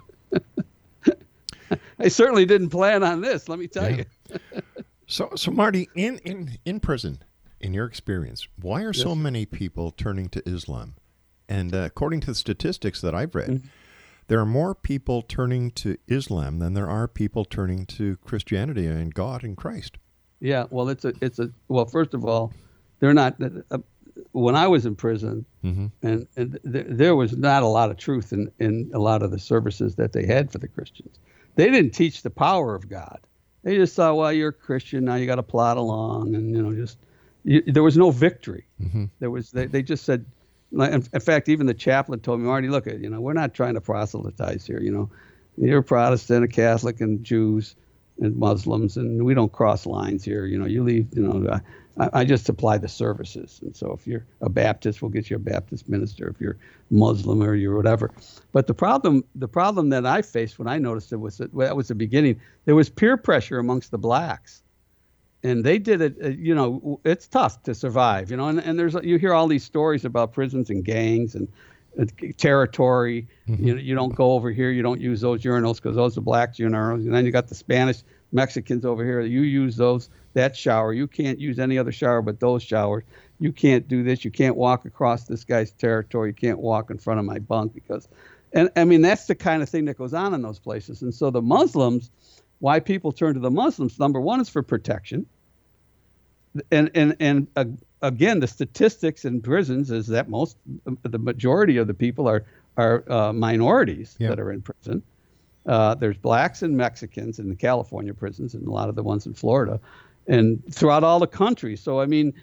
[1.99, 3.49] I certainly didn't plan on this.
[3.49, 4.03] Let me tell yeah.
[4.29, 4.61] you.
[5.07, 7.19] so, so Marty, in in in prison,
[7.59, 9.01] in your experience, why are yes.
[9.01, 10.95] so many people turning to Islam?
[11.47, 13.67] And uh, according to the statistics that I've read, mm-hmm.
[14.27, 19.13] there are more people turning to Islam than there are people turning to Christianity and
[19.13, 19.97] God and Christ.
[20.39, 22.53] Yeah, well, it's a, it's a, well, first of all,
[22.99, 23.35] they're not.
[23.71, 23.79] Uh,
[24.31, 25.87] when I was in prison, mm-hmm.
[26.03, 29.31] and, and th- there was not a lot of truth in, in a lot of
[29.31, 31.17] the services that they had for the Christians.
[31.55, 33.19] They didn't teach the power of God.
[33.63, 36.61] They just thought, well, you're a Christian now, you got to plod along, and you
[36.61, 36.97] know, just
[37.43, 38.65] you, there was no victory.
[38.81, 39.05] Mm-hmm.
[39.19, 40.25] There was they, they just said,
[40.71, 43.73] in, in, fact, even the chaplain told me, Marty, look, you know, we're not trying
[43.73, 44.79] to proselytize here.
[44.79, 45.09] You know,
[45.57, 47.75] you're a Protestant, a Catholic, and Jews
[48.19, 50.45] and Muslims, and we don't cross lines here.
[50.45, 51.07] You know, you leave.
[51.15, 51.59] You know,
[51.99, 55.37] I, I just supply the services, and so if you're a Baptist, we'll get you
[55.37, 56.27] a Baptist minister.
[56.27, 56.57] If you're
[56.91, 58.11] Muslim or you're whatever.
[58.51, 61.67] But the problem, the problem that I faced when I noticed it was that well,
[61.67, 62.39] that was the beginning.
[62.65, 64.61] There was peer pressure amongst the blacks
[65.43, 66.15] and they did it.
[66.23, 68.31] Uh, you know, it's tough to survive.
[68.31, 71.47] You know, and, and there's you hear all these stories about prisons and gangs and
[71.99, 72.05] uh,
[72.37, 73.27] territory.
[73.47, 73.67] Mm-hmm.
[73.67, 74.71] You know, you don't go over here.
[74.71, 77.05] You don't use those urinals because those are black urinals.
[77.05, 79.21] And then you got the Spanish Mexicans over here.
[79.21, 80.93] You use those that shower.
[80.93, 83.03] You can't use any other shower but those showers.
[83.39, 84.25] You can't do this.
[84.25, 86.29] You can't walk across this guy's territory.
[86.29, 88.07] You can't walk in front of my bunk because,
[88.53, 91.01] and I mean that's the kind of thing that goes on in those places.
[91.01, 92.11] And so the Muslims
[92.59, 95.25] why people turn to the Muslims, number one is for protection.
[96.71, 97.65] And, and, and uh,
[98.01, 100.57] again, the statistics in prisons is that most,
[101.03, 102.45] the majority of the people are,
[102.77, 104.29] are uh, minorities yeah.
[104.29, 105.03] that are in prison.
[105.65, 109.25] Uh, there's blacks and Mexicans in the California prisons and a lot of the ones
[109.25, 109.79] in Florida
[110.27, 111.75] and throughout all the country.
[111.75, 112.33] So, I mean,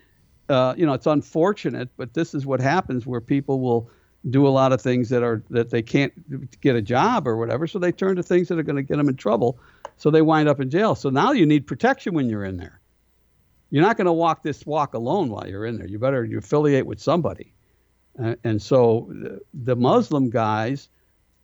[0.48, 3.90] uh, you know, it's unfortunate, but this is what happens where people will
[4.30, 7.66] do a lot of things that are that they can't get a job or whatever.
[7.66, 9.58] So they turn to things that are going to get them in trouble.
[9.96, 10.94] So they wind up in jail.
[10.94, 12.80] So now you need protection when you're in there.
[13.70, 15.86] You're not going to walk this walk alone while you're in there.
[15.86, 17.52] You better you affiliate with somebody.
[18.22, 20.88] Uh, and so the, the Muslim guys,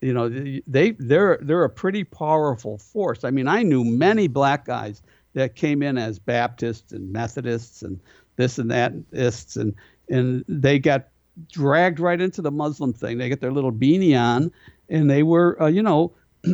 [0.01, 0.28] you know,
[0.66, 3.24] they they're they're a pretty powerful force.
[3.24, 5.03] I mean, I knew many black guys
[5.35, 8.01] that came in as Baptists and Methodists and
[8.37, 9.74] this and that and
[10.09, 11.09] and they got
[11.49, 13.18] dragged right into the Muslim thing.
[13.18, 14.53] They get their little beanie on,
[14.88, 16.12] and they were, uh, you know,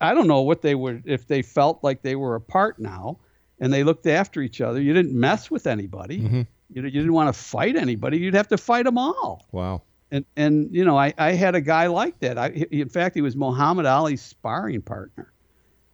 [0.00, 3.18] I don't know what they were if they felt like they were apart now,
[3.60, 4.80] and they looked after each other.
[4.80, 6.20] You didn't mess with anybody.
[6.20, 6.42] Mm-hmm.
[6.70, 8.18] You, you didn't want to fight anybody.
[8.18, 9.46] You'd have to fight them all.
[9.52, 9.82] Wow.
[10.10, 12.38] And and you know, I, I had a guy like that.
[12.38, 15.32] I, he, in fact, he was Muhammad Ali's sparring partner,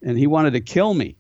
[0.03, 1.17] and he wanted to kill me.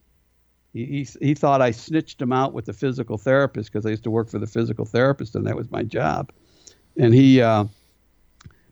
[0.72, 4.05] He, he, he thought I snitched him out with the physical therapist because I used
[4.05, 6.30] to work for the physical therapist, and that was my job
[6.97, 7.64] and he uh,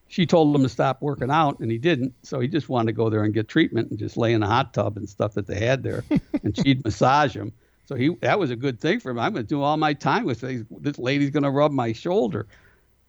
[0.09, 2.15] she told him to stop working out and he didn't.
[2.23, 4.47] So he just wanted to go there and get treatment and just lay in a
[4.47, 6.05] hot tub and stuff that they had there.
[6.45, 7.53] And she'd massage him.
[7.85, 9.19] So he that was a good thing for him.
[9.19, 11.93] I'm going to do all my time with this, this lady's going to rub my
[11.93, 12.47] shoulder.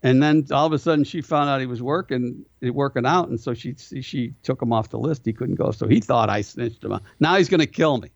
[0.01, 3.39] And then all of a sudden she found out he was working working out and
[3.39, 5.26] so she she took him off the list.
[5.26, 5.72] He couldn't go.
[5.72, 7.03] So he thought i snitched him out.
[7.20, 8.10] Now he's going to kill me.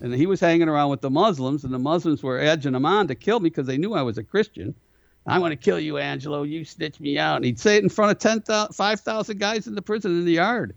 [0.00, 3.08] And he was hanging around with the muslims and the muslims were edging him on
[3.08, 4.74] to kill me because they knew i was a christian
[5.26, 6.42] I'm going to kill you, Angelo.
[6.42, 7.36] You stitch me out.
[7.36, 10.32] And he'd say it in front of 10, 5,000 guys in the prison in the
[10.32, 10.74] yard.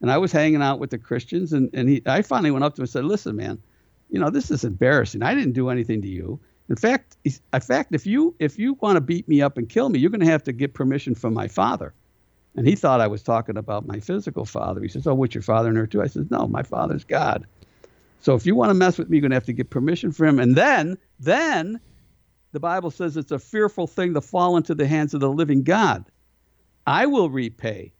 [0.00, 2.74] And I was hanging out with the Christians, and, and he, I finally went up
[2.74, 3.60] to him and said, Listen, man,
[4.08, 5.22] you know, this is embarrassing.
[5.22, 6.40] I didn't do anything to you.
[6.70, 9.88] In fact, in fact, if you if you want to beat me up and kill
[9.88, 11.92] me, you're going to have to get permission from my father.
[12.56, 14.80] And he thought I was talking about my physical father.
[14.80, 17.44] He says, "Oh, what's your father in there too?" I says, "No, my father's God."
[18.20, 20.12] So if you want to mess with me, you're going to have to get permission
[20.12, 20.38] from him.
[20.38, 21.80] And then, then
[22.52, 25.62] the Bible says it's a fearful thing to fall into the hands of the living
[25.62, 26.04] God.
[26.86, 27.92] I will repay.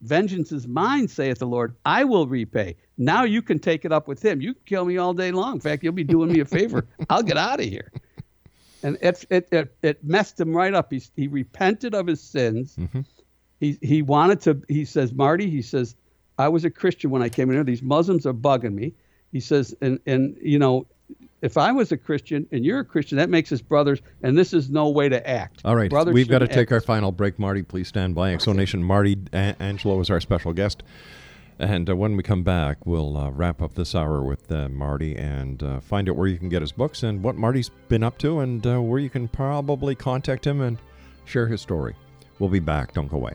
[0.00, 1.74] Vengeance is mine, saith the Lord.
[1.84, 2.76] I will repay.
[2.96, 4.40] Now you can take it up with him.
[4.40, 5.54] You can kill me all day long.
[5.54, 6.86] In fact, you'll be doing me a favor.
[7.10, 7.90] I'll get out of here.
[8.84, 10.92] And it, it, it, it, messed him right up.
[10.92, 12.76] He, he repented of his sins.
[12.76, 13.00] Mm-hmm.
[13.58, 15.96] He, he wanted to, he says, Marty, he says,
[16.38, 17.64] I was a Christian when I came in here.
[17.64, 18.94] These Muslims are bugging me.
[19.32, 20.86] He says, and, and you know,
[21.42, 24.52] if I was a Christian and you're a Christian, that makes us brothers, and this
[24.52, 25.62] is no way to act.
[25.64, 27.38] All right, brothers we've got to take our final break.
[27.38, 28.32] Marty, please stand by.
[28.32, 30.82] X Zone Nation Marty a- Angelo is our special guest.
[31.60, 35.16] And uh, when we come back, we'll uh, wrap up this hour with uh, Marty
[35.16, 38.16] and uh, find out where you can get his books and what Marty's been up
[38.18, 40.78] to and uh, where you can probably contact him and
[41.24, 41.96] share his story.
[42.38, 42.92] We'll be back.
[42.94, 43.34] Don't go away.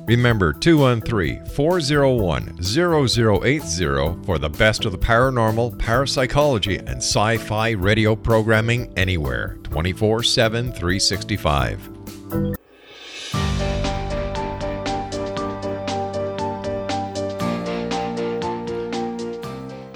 [0.11, 8.13] Remember 213 401 0080 for the best of the paranormal, parapsychology, and sci fi radio
[8.13, 11.89] programming anywhere 24 7 365.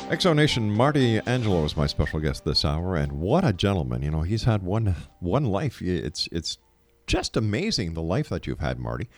[0.10, 4.02] X Zone Nation Marty Angelo is my special guest this hour, and what a gentleman!
[4.02, 5.82] You know, he's had one one life.
[5.82, 6.58] It's it's
[7.06, 9.10] just amazing the life that you've had, Marty.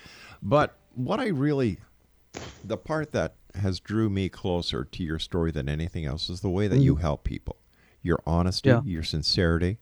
[0.41, 1.77] But what I really,
[2.63, 6.49] the part that has drew me closer to your story than anything else is the
[6.49, 7.01] way that you mm-hmm.
[7.01, 7.57] help people.
[8.01, 8.81] Your honesty, Yeah.
[8.83, 9.77] your sincerity,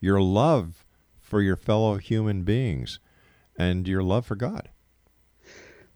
[0.00, 0.84] your love
[1.20, 2.98] for your fellow human beings,
[3.56, 4.68] and your love for God.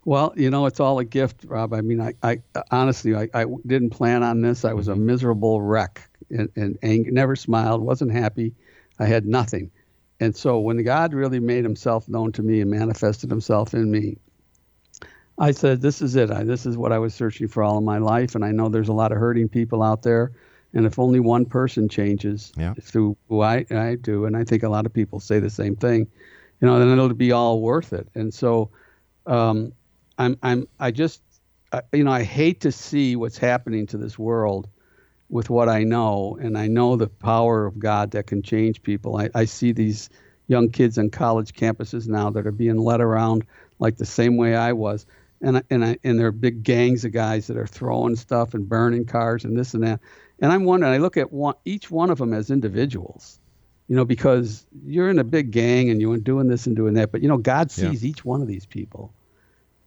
[0.05, 1.73] Well, you know, it's all a gift, Rob.
[1.73, 2.41] I mean, I, I
[2.71, 4.63] honestly, I, I didn't plan on this.
[4.63, 5.05] I was a mm-hmm.
[5.05, 8.53] miserable wreck and, and ang- never smiled, wasn't happy.
[8.99, 9.69] I had nothing.
[10.19, 14.17] And so when God really made himself known to me and manifested himself in me,
[15.37, 16.31] I said, this is it.
[16.31, 18.35] I, this is what I was searching for all of my life.
[18.35, 20.31] And I know there's a lot of hurting people out there.
[20.73, 22.73] And if only one person changes Yeah.
[22.81, 25.75] through who I, I do, and I think a lot of people say the same
[25.75, 26.07] thing,
[26.59, 28.07] you know, then it'll be all worth it.
[28.15, 28.71] And so
[29.25, 29.73] um,
[30.17, 31.21] I'm, I'm, I just,
[31.71, 34.67] I, you know, I hate to see what's happening to this world
[35.29, 39.17] with what I know, and I know the power of God that can change people.
[39.17, 40.09] I, I see these
[40.47, 43.45] young kids on college campuses now that are being led around
[43.77, 45.05] like the same way I was,
[45.41, 48.53] and I, and I, and there are big gangs of guys that are throwing stuff
[48.53, 49.99] and burning cars and this and that.
[50.39, 53.39] And I'm wondering, I look at one, each one of them as individuals,
[53.87, 57.11] you know, because you're in a big gang and you're doing this and doing that,
[57.11, 57.89] but you know, God Yeah.
[57.91, 59.13] sees each one of these people.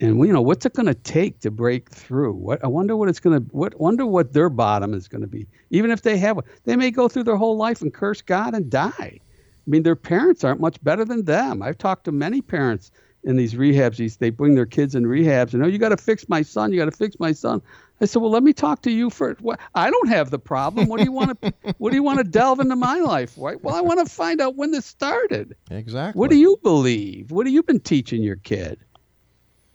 [0.02, 2.32] And we, you know what's it going to take to break through?
[2.32, 5.26] What i wonder what it's going to what wonder what their bottom is going to
[5.28, 5.46] be.
[5.68, 8.70] Even if they have they may go through their whole life and curse god and
[8.70, 9.20] die.
[9.20, 9.20] I
[9.66, 11.60] mean their parents aren't much better than them.
[11.62, 12.90] I've talked to many parents
[13.24, 15.96] in these rehabs these they bring their kids in rehabs and oh you got to
[15.96, 17.60] fix my son you got to fix my son
[18.00, 20.88] i said well let me talk to you first what, i don't have the problem
[20.88, 23.62] what do you want to what do you want to delve into my life right
[23.62, 26.18] well i want to find out when this started Exactly.
[26.18, 27.30] what do you believe?
[27.30, 28.78] What have you been teaching your kid?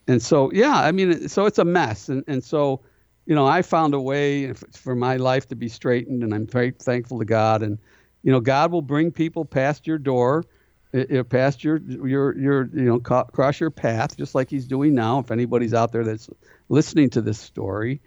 [0.08, 2.10] And so, yeah, I mean, so it's a mess.
[2.10, 2.82] And, and so,
[3.26, 6.72] you know, I found a way for my life to be straightened, and I'm very
[6.72, 7.64] thankful to God.
[7.64, 7.80] And,
[8.24, 10.44] you know, God will bring people past your door,
[11.30, 15.20] past your, your, your, you know, cross your path, just like He's doing now.
[15.20, 16.30] If anybody's out there that's
[16.70, 18.02] listening to this story,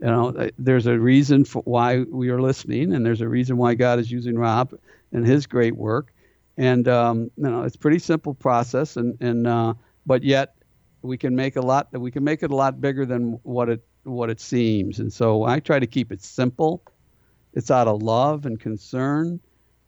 [0.00, 3.56] you know, uh, there's a reason for why we are listening, and there's a reason
[3.56, 4.74] why God is using Rob
[5.12, 6.12] and his great work.
[6.56, 9.74] And um, you know it's pretty simple process and and uh,
[10.04, 10.56] but yet
[11.00, 13.84] we can make a lot we can make it a lot bigger than what it
[14.02, 14.98] what it seems.
[14.98, 16.82] And so I try to keep it simple.
[17.54, 19.40] It's out of love and concern.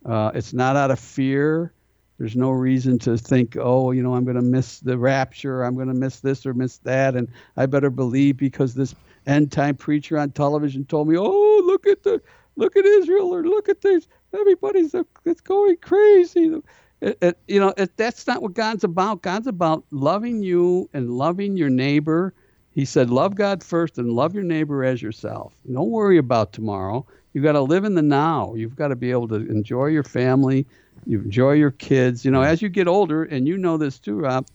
[0.05, 1.74] Uh, it's not out of fear
[2.19, 5.75] there's no reason to think oh you know I'm going to miss the rapture I'm
[5.75, 8.95] going to miss this or miss that and I better believe because this
[9.27, 12.21] end time preacher on television told me oh look at the
[12.57, 14.95] look at Israel or look at this everybody's
[15.25, 16.61] it's going crazy
[17.01, 19.21] it, it, you know it, that's not what god's about.
[19.21, 22.33] God's about loving you and loving your neighbor.
[22.71, 25.55] He said love god first and love your neighbor as yourself.
[25.71, 27.07] Don't worry about tomorrow.
[27.33, 28.55] You've got to live in the now.
[28.55, 30.67] You've got to be able to enjoy your family
[31.07, 34.17] you enjoy your kids you know as you get older and you know this too
[34.17, 34.47] rob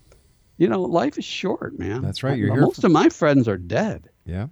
[0.58, 3.48] you know life is short man That's right, you're here most for- of my friends
[3.48, 4.48] are dead Yeah.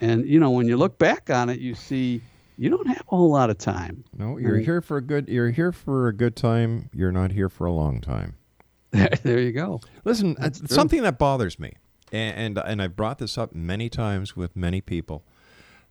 [0.00, 2.20] and you know when you look back on it you see
[2.58, 5.28] you don't have a whole lot of time No, you're here for a good.
[5.28, 6.90] You're here for a good time.
[6.94, 8.34] You're not here for a long time.
[8.90, 10.36] there you go Listen,
[10.68, 11.72] something that bothers me,
[12.12, 15.24] and, and and I've brought this up many times with many people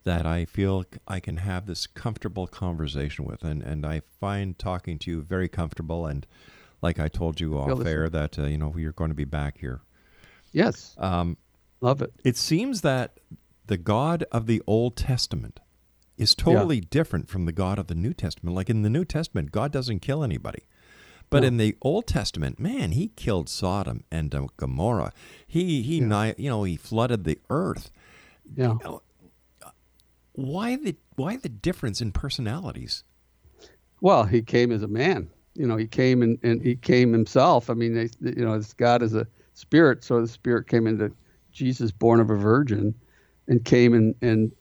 [0.04, 4.98] that I feel I can have this comfortable conversation with, and and I find talking
[5.00, 6.06] to you very comfortable.
[6.06, 6.26] And
[6.82, 9.26] like I told you off the air, that uh, you know you're going to be
[9.26, 9.82] back here.
[10.52, 10.96] Yes.
[10.98, 11.38] Um,
[11.82, 12.12] Love it.
[12.24, 13.20] it seems that
[13.68, 15.60] the God of the Old Testament
[16.18, 18.56] is totally different from the God of the New Testament.
[18.56, 20.64] Like in the New Testament, God doesn't kill anybody.
[21.30, 21.48] But No.
[21.48, 25.14] in the Old Testament, man, he killed Sodom and Gomorrah.
[25.48, 27.90] He he ni- you know, he flooded the earth.
[28.56, 28.78] Yeah.
[30.42, 33.04] Why the why the difference in personalities?
[34.02, 35.30] Well, he came as a man.
[35.54, 37.70] You know, he came and, and he came himself.
[37.70, 41.12] I mean, they, you know, this God is a spirit, so the spirit came into
[41.52, 42.96] Jesus, born of a virgin,
[43.48, 44.52] and came and and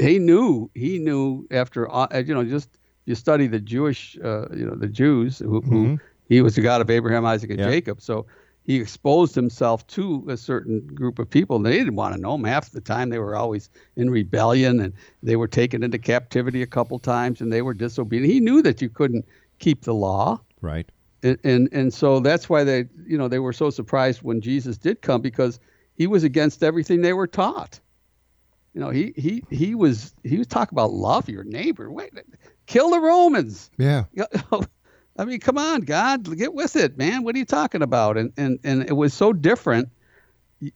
[0.00, 4.64] he knew he knew after uh, you know just you study the Jewish uh, you
[4.66, 7.70] know the Jews who, who he was the God of Abraham, Isaac, and Yeah.
[7.70, 8.00] Jacob.
[8.00, 8.26] So
[8.64, 11.58] he exposed himself to a certain group of people.
[11.58, 13.10] They didn't want to know him half the time.
[13.10, 17.52] They were always in rebellion and they were taken into captivity a couple times and
[17.52, 18.32] they were disobedient.
[18.32, 19.26] He knew that you couldn't
[19.58, 20.40] keep the law.
[20.62, 20.88] Right.
[21.22, 24.76] And, and and so that's why they you know they were so surprised when Jesus
[24.76, 25.58] did come because
[25.96, 27.80] he was against everything they were taught.
[28.74, 31.90] You know, he he he was he was talking about love your neighbor.
[31.90, 32.12] Wait,
[32.66, 33.70] kill the Romans.
[33.78, 34.04] Yeah.
[35.16, 37.22] I mean, come on, God, get with it, man.
[37.22, 38.16] What are you talking about?
[38.16, 39.88] And and and it was so different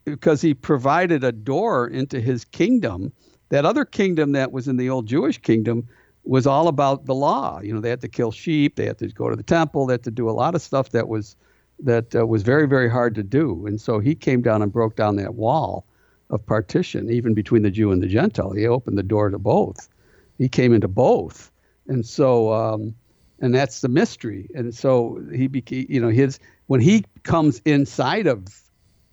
[0.05, 3.13] because he provided a door into his kingdom.
[3.49, 5.89] That other kingdom that was in the old Jewish kingdom
[6.25, 7.61] was all about the law.
[7.63, 9.95] You know, they had to kill sheep, they had to go to the temple, they
[9.95, 11.35] had to do a lot of stuff that was
[11.81, 13.67] that uh, was very very hard to do.
[13.67, 15.85] And so he came down and broke down that wall
[16.31, 18.53] of partition, even between the Jew and the Gentile.
[18.53, 19.89] He opened the door to both.
[20.37, 21.51] He came into both,
[21.89, 22.95] and so um,
[23.41, 24.49] and that's the mystery.
[24.55, 28.47] And so he became, you know, his when he comes inside of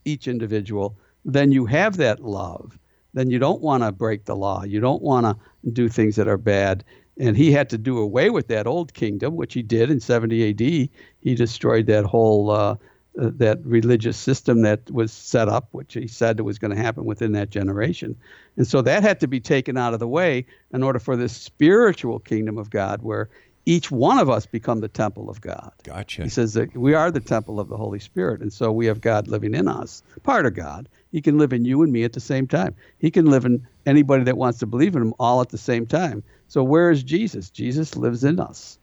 [0.03, 2.77] each individual, then you have that love.
[3.13, 4.63] Then you don't want to break the law.
[4.63, 6.83] You don't want to do things that are bad.
[7.17, 10.49] And he had to do away with that old kingdom, which he did in 70
[10.49, 10.59] AD.
[10.59, 12.75] He destroyed that whole uh,
[13.17, 17.05] uh, that religious system that was set up, which he said was going to happen
[17.05, 18.13] within that generation.
[18.57, 21.31] And so that had to be taken out of the way in order for this
[21.31, 23.29] spiritual kingdom of God, where
[23.65, 25.71] each one of us become the temple of God.
[25.83, 26.23] Gotcha.
[26.23, 29.01] He says that we are the temple of the Holy Spirit, and so we have
[29.01, 30.87] God living in us, part of God.
[31.11, 32.75] He can live in you and me at the same time.
[32.99, 35.85] He can live in anybody that wants to believe in him all at the same
[35.85, 36.23] time.
[36.47, 37.49] So where is Jesus?
[37.49, 38.77] Jesus lives in us.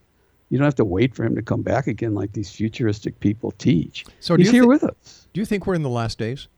[0.49, 3.53] You don't have to wait for him to come back again like these futuristic people
[3.53, 4.05] teach.
[4.20, 5.28] So He's you here thi- with us.
[5.33, 6.49] Do you think we're in the last days?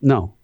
[0.00, 0.34] No,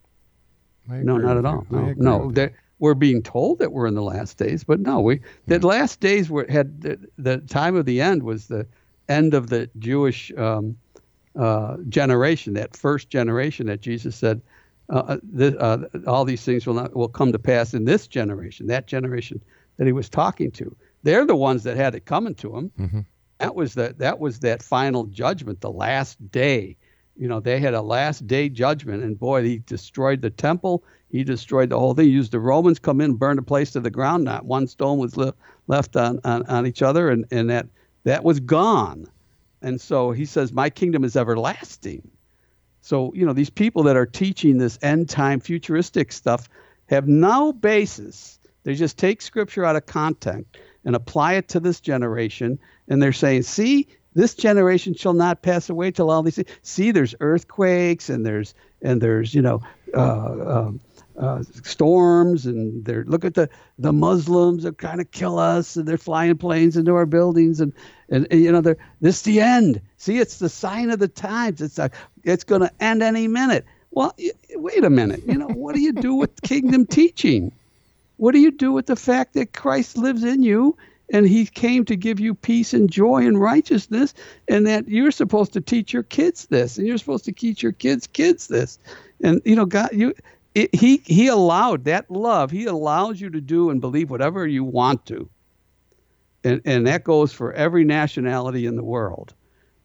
[0.88, 1.66] no, not at all.
[1.70, 2.30] No, no.
[2.32, 6.00] That we're being told that we're in the last days, but no, we the last
[6.00, 8.66] days were had the, the time of the end was the
[9.08, 10.76] end of the Jewish um,
[11.38, 14.40] uh, generation, that first generation that Jesus said,
[14.90, 18.66] uh, th- uh, all these things will not will come to pass in this generation,
[18.68, 19.40] that generation
[19.76, 20.74] that he was talking to.
[21.02, 22.72] They're the ones that had it coming to them.
[23.38, 26.76] That was the that was that final judgment, the last day.
[27.16, 30.84] You know, they had a last day judgment, and boy, he destroyed the temple.
[31.10, 32.06] He destroyed the whole thing.
[32.06, 34.24] He used the Romans come in, burn the place to the ground.
[34.24, 37.66] Not one stone was left left on, on, on each other, and, and that
[38.04, 39.06] that was gone.
[39.62, 42.10] And so he says, My kingdom is everlasting.
[42.80, 46.48] So, you know, these people that are teaching this end time futuristic stuff
[46.86, 48.38] have no basis.
[48.62, 52.58] They just take scripture out of context and apply it to this generation.
[52.88, 56.48] And they're saying, see, this generation shall not pass away till all these things.
[56.62, 59.60] See, there's earthquakes and there's, and there's, you know,
[59.94, 60.80] uh, um,
[61.18, 63.48] uh, storms and they're look at the
[63.78, 67.72] the Muslims are trying to kill us and they're flying planes into our buildings and
[68.08, 69.80] and, and, you know they're this is the end.
[69.96, 71.60] See, it's the sign of the times.
[71.60, 71.90] It's a,
[72.22, 73.66] it's going to end any minute.
[73.90, 75.22] Well, y- wait a minute.
[75.26, 77.52] You know what do you do with kingdom teaching?
[78.16, 80.76] What do you do with the fact that Christ lives in you
[81.10, 84.14] and he came to give you peace and joy and righteousness
[84.48, 87.72] and that you're supposed to teach your kids this and you're supposed to teach your
[87.72, 88.78] kids kids this
[89.22, 90.14] and you know god you
[90.58, 94.64] it, he he allowed that love he allows you to do and believe whatever you
[94.64, 95.28] want to.
[96.42, 99.34] And and that goes for every nationality in the world.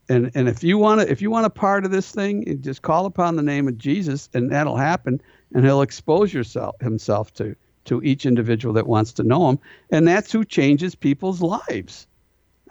[0.09, 2.81] And and if you want to if you want a part of this thing just
[2.81, 5.21] call upon the name of jesus and that'll happen.
[5.53, 7.55] And he'll expose yourself himself to
[7.85, 9.59] to each individual that wants to know him.
[9.91, 12.07] And that's who changes people's lives.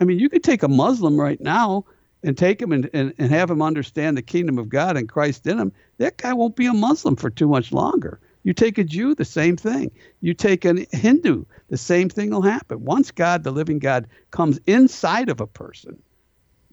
[0.00, 1.84] I mean you could take a muslim right now
[2.22, 5.46] and take him and, and, and have him understand the kingdom of god and christ
[5.46, 8.84] in him that guy won't be a muslim for too much longer you take a
[8.84, 13.42] jew the same thing you take a hindu the same thing will happen once god
[13.44, 16.00] the living god comes inside of a person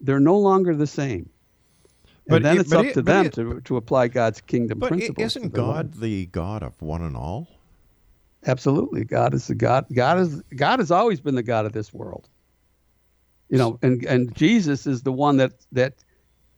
[0.01, 1.29] they're no longer the same
[2.27, 4.79] and But then it- it's up it- to them it- to, to apply god's kingdom
[4.79, 5.75] But principles isn't to their life.
[5.75, 7.47] God the God of one and all?
[8.45, 9.03] Absolutely.
[9.03, 9.85] God is the God.
[9.91, 12.29] God is God has always been the God of this world.
[13.49, 15.93] You know, and and Jesus is the one that that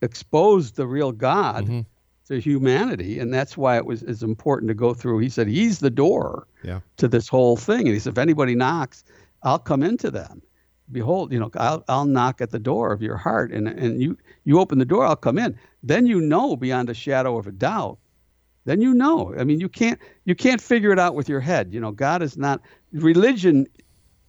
[0.02, 1.82] exposed the real God Mm-hmm.
[2.28, 5.20] to humanity, and that's why it was is important to go through.
[5.20, 6.80] He said he's the door Yeah.
[6.98, 9.04] to this whole thing, and he said if anybody knocks,
[9.44, 10.42] I'll come into them.
[10.92, 14.18] Behold, you know, I'll I'll knock at the door of your heart, and and you
[14.44, 15.58] you open the door, I'll come in.
[15.84, 17.98] Then you know beyond a shadow of a doubt
[18.66, 19.34] then you know.
[19.40, 21.74] I mean, you can't you can't figure it out with your head.
[21.74, 22.62] You know, God is not
[22.92, 23.66] religion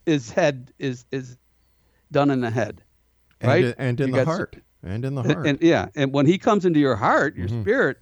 [0.07, 1.37] is head is is
[2.13, 2.83] done in the head,
[3.43, 3.65] right?
[3.67, 4.57] i- and in You the heart.
[4.83, 5.47] And in the heart.
[5.47, 7.63] And, yeah, and when he comes into your heart, your mm-hmm.
[7.63, 7.99] spirit,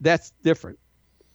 [0.00, 0.78] that's different.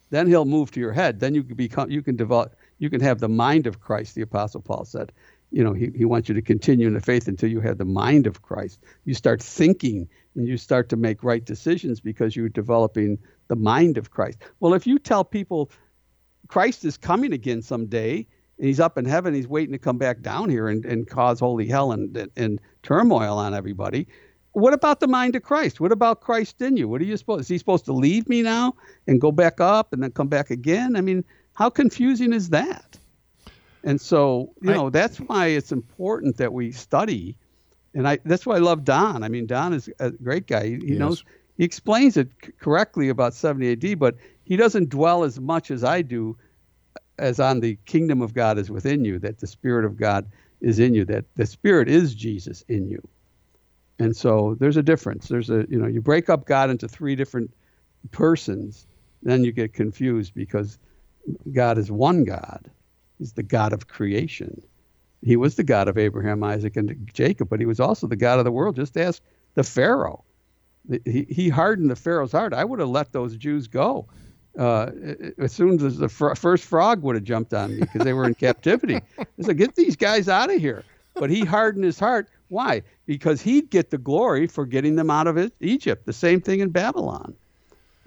[0.10, 1.20] Then he'll move to your head.
[1.20, 4.16] Then you can become you can develop you can have the mind of Christ.
[4.16, 5.12] The apostle Paul said,
[5.52, 7.86] you know, he, he wants you to continue in the faith until you have the
[7.86, 8.80] mind of Christ.
[9.06, 13.98] You start thinking and you start to make right decisions because you're developing the mind
[13.98, 14.40] of Christ.
[14.60, 15.72] Well, if you tell people
[16.48, 18.28] Christ is coming again someday
[18.58, 21.40] and he's up in heaven, he's waiting to come back down here and, and cause
[21.40, 24.08] holy hell and, and, turmoil on everybody.
[24.52, 25.80] What about the mind of Christ?
[25.80, 26.88] What about Christ in you?
[26.88, 27.42] What are you supposed?
[27.42, 28.76] Is he supposed to leave me now
[29.08, 30.96] and go back up and then come back again?
[30.96, 31.26] I mean,
[31.56, 32.98] how confusing is that?
[33.84, 37.36] And so, you I- know, that's why it's important that we study.
[37.96, 39.24] And I that's why I love Don.
[39.24, 40.66] I mean, Don is a great guy.
[40.68, 41.24] He, he He knows
[41.58, 45.84] he explains it c- correctly about 70 AD, but he doesn't dwell as much as
[45.84, 46.38] I do
[47.18, 50.28] as on the kingdom of God is within you, that the spirit of God
[50.62, 53.08] is in you, that the spirit is Jesus in you.
[54.00, 55.28] And so there's a difference.
[55.28, 57.54] There's a, you know, you break up God into three different
[58.12, 58.86] persons,
[59.24, 60.78] then you get confused because
[61.54, 62.70] God is one God.
[63.18, 64.62] He's the God of creation.
[65.24, 68.38] He was the God of Abraham, Isaac, and Jacob, but he was also the God
[68.38, 68.76] of the world.
[68.76, 69.22] Just ask
[69.56, 70.24] the Pharaoh.
[71.06, 72.54] He, he hardened the Pharaoh's heart.
[72.54, 74.08] I would have let those Jews go
[74.58, 74.92] uh,
[75.38, 78.26] as soon as the fr- first frog would have jumped on me because they were
[78.26, 78.96] in captivity.
[79.18, 80.84] I said, "Get these guys out of here!"
[81.14, 82.28] But he hardened his heart.
[82.50, 82.84] Why?
[83.06, 86.06] Because he'd get the glory for getting them out of Egypt.
[86.06, 87.34] The same thing in Babylon.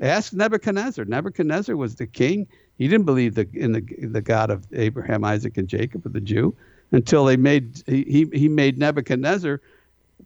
[0.01, 1.05] Ask Nebuchadnezzar.
[1.05, 2.47] Nebuchadnezzar was the king.
[2.77, 6.21] He didn't believe the, in the the God of Abraham, Isaac, and Jacob, or the
[6.21, 6.55] Jew,
[6.93, 9.61] until they made he he made Nebuchadnezzar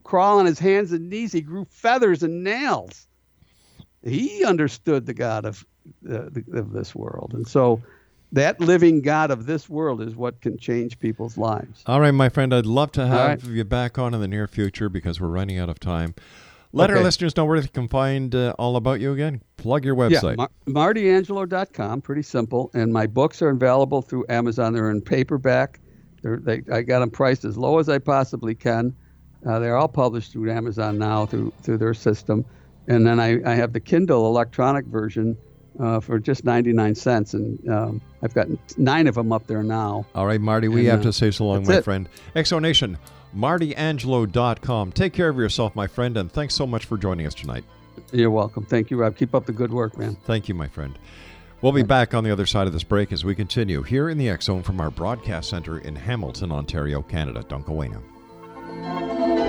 [0.04, 1.32] crawl on his hands and knees.
[1.32, 3.06] He grew feathers and nails.
[4.04, 5.64] He understood the God of
[6.08, 7.80] uh, the, of this world, and so
[8.32, 11.82] that living God of this world is what can change people's lives.
[11.86, 13.52] All right, my friend, I'd love to have right.
[13.52, 16.14] you back on in the near future because we're running out of time.
[16.74, 19.42] Let our listeners know where they can find uh, all about you again.
[19.58, 20.38] Plug your website.
[20.38, 22.70] Yeah, Mar- martyangelo.com, pretty simple.
[22.72, 24.72] And my books are available through Amazon.
[24.72, 25.80] They're in paperback.
[26.22, 28.96] They're, they, I got them priced as low as I possibly can.
[29.46, 32.44] Uh, they're all published through Amazon now through through their system.
[32.88, 35.36] And then I, I have the Kindle electronic version
[35.80, 37.34] uh, for just 99 cents.
[37.34, 38.48] And um, I've got
[38.78, 40.06] nine of them up there now.
[40.14, 41.84] All right, Marty, we And, have uh, to say so long, my it.
[41.84, 42.08] friend.
[42.34, 42.98] X Zone Nation,
[43.36, 44.92] martyangelo.com.
[44.92, 47.64] Take care of yourself, my friend, and thanks so much for joining us tonight.
[48.12, 48.64] You're welcome.
[48.64, 49.16] Thank you, Rob.
[49.16, 50.16] Keep up the good work, man.
[50.24, 50.98] Thank you, my friend.
[51.60, 54.18] We'll be back on the other side of this break as we continue here in
[54.18, 57.44] the Zone from our broadcast center in Hamilton, Ontario, Canada.
[57.48, 59.41] Don't go away now.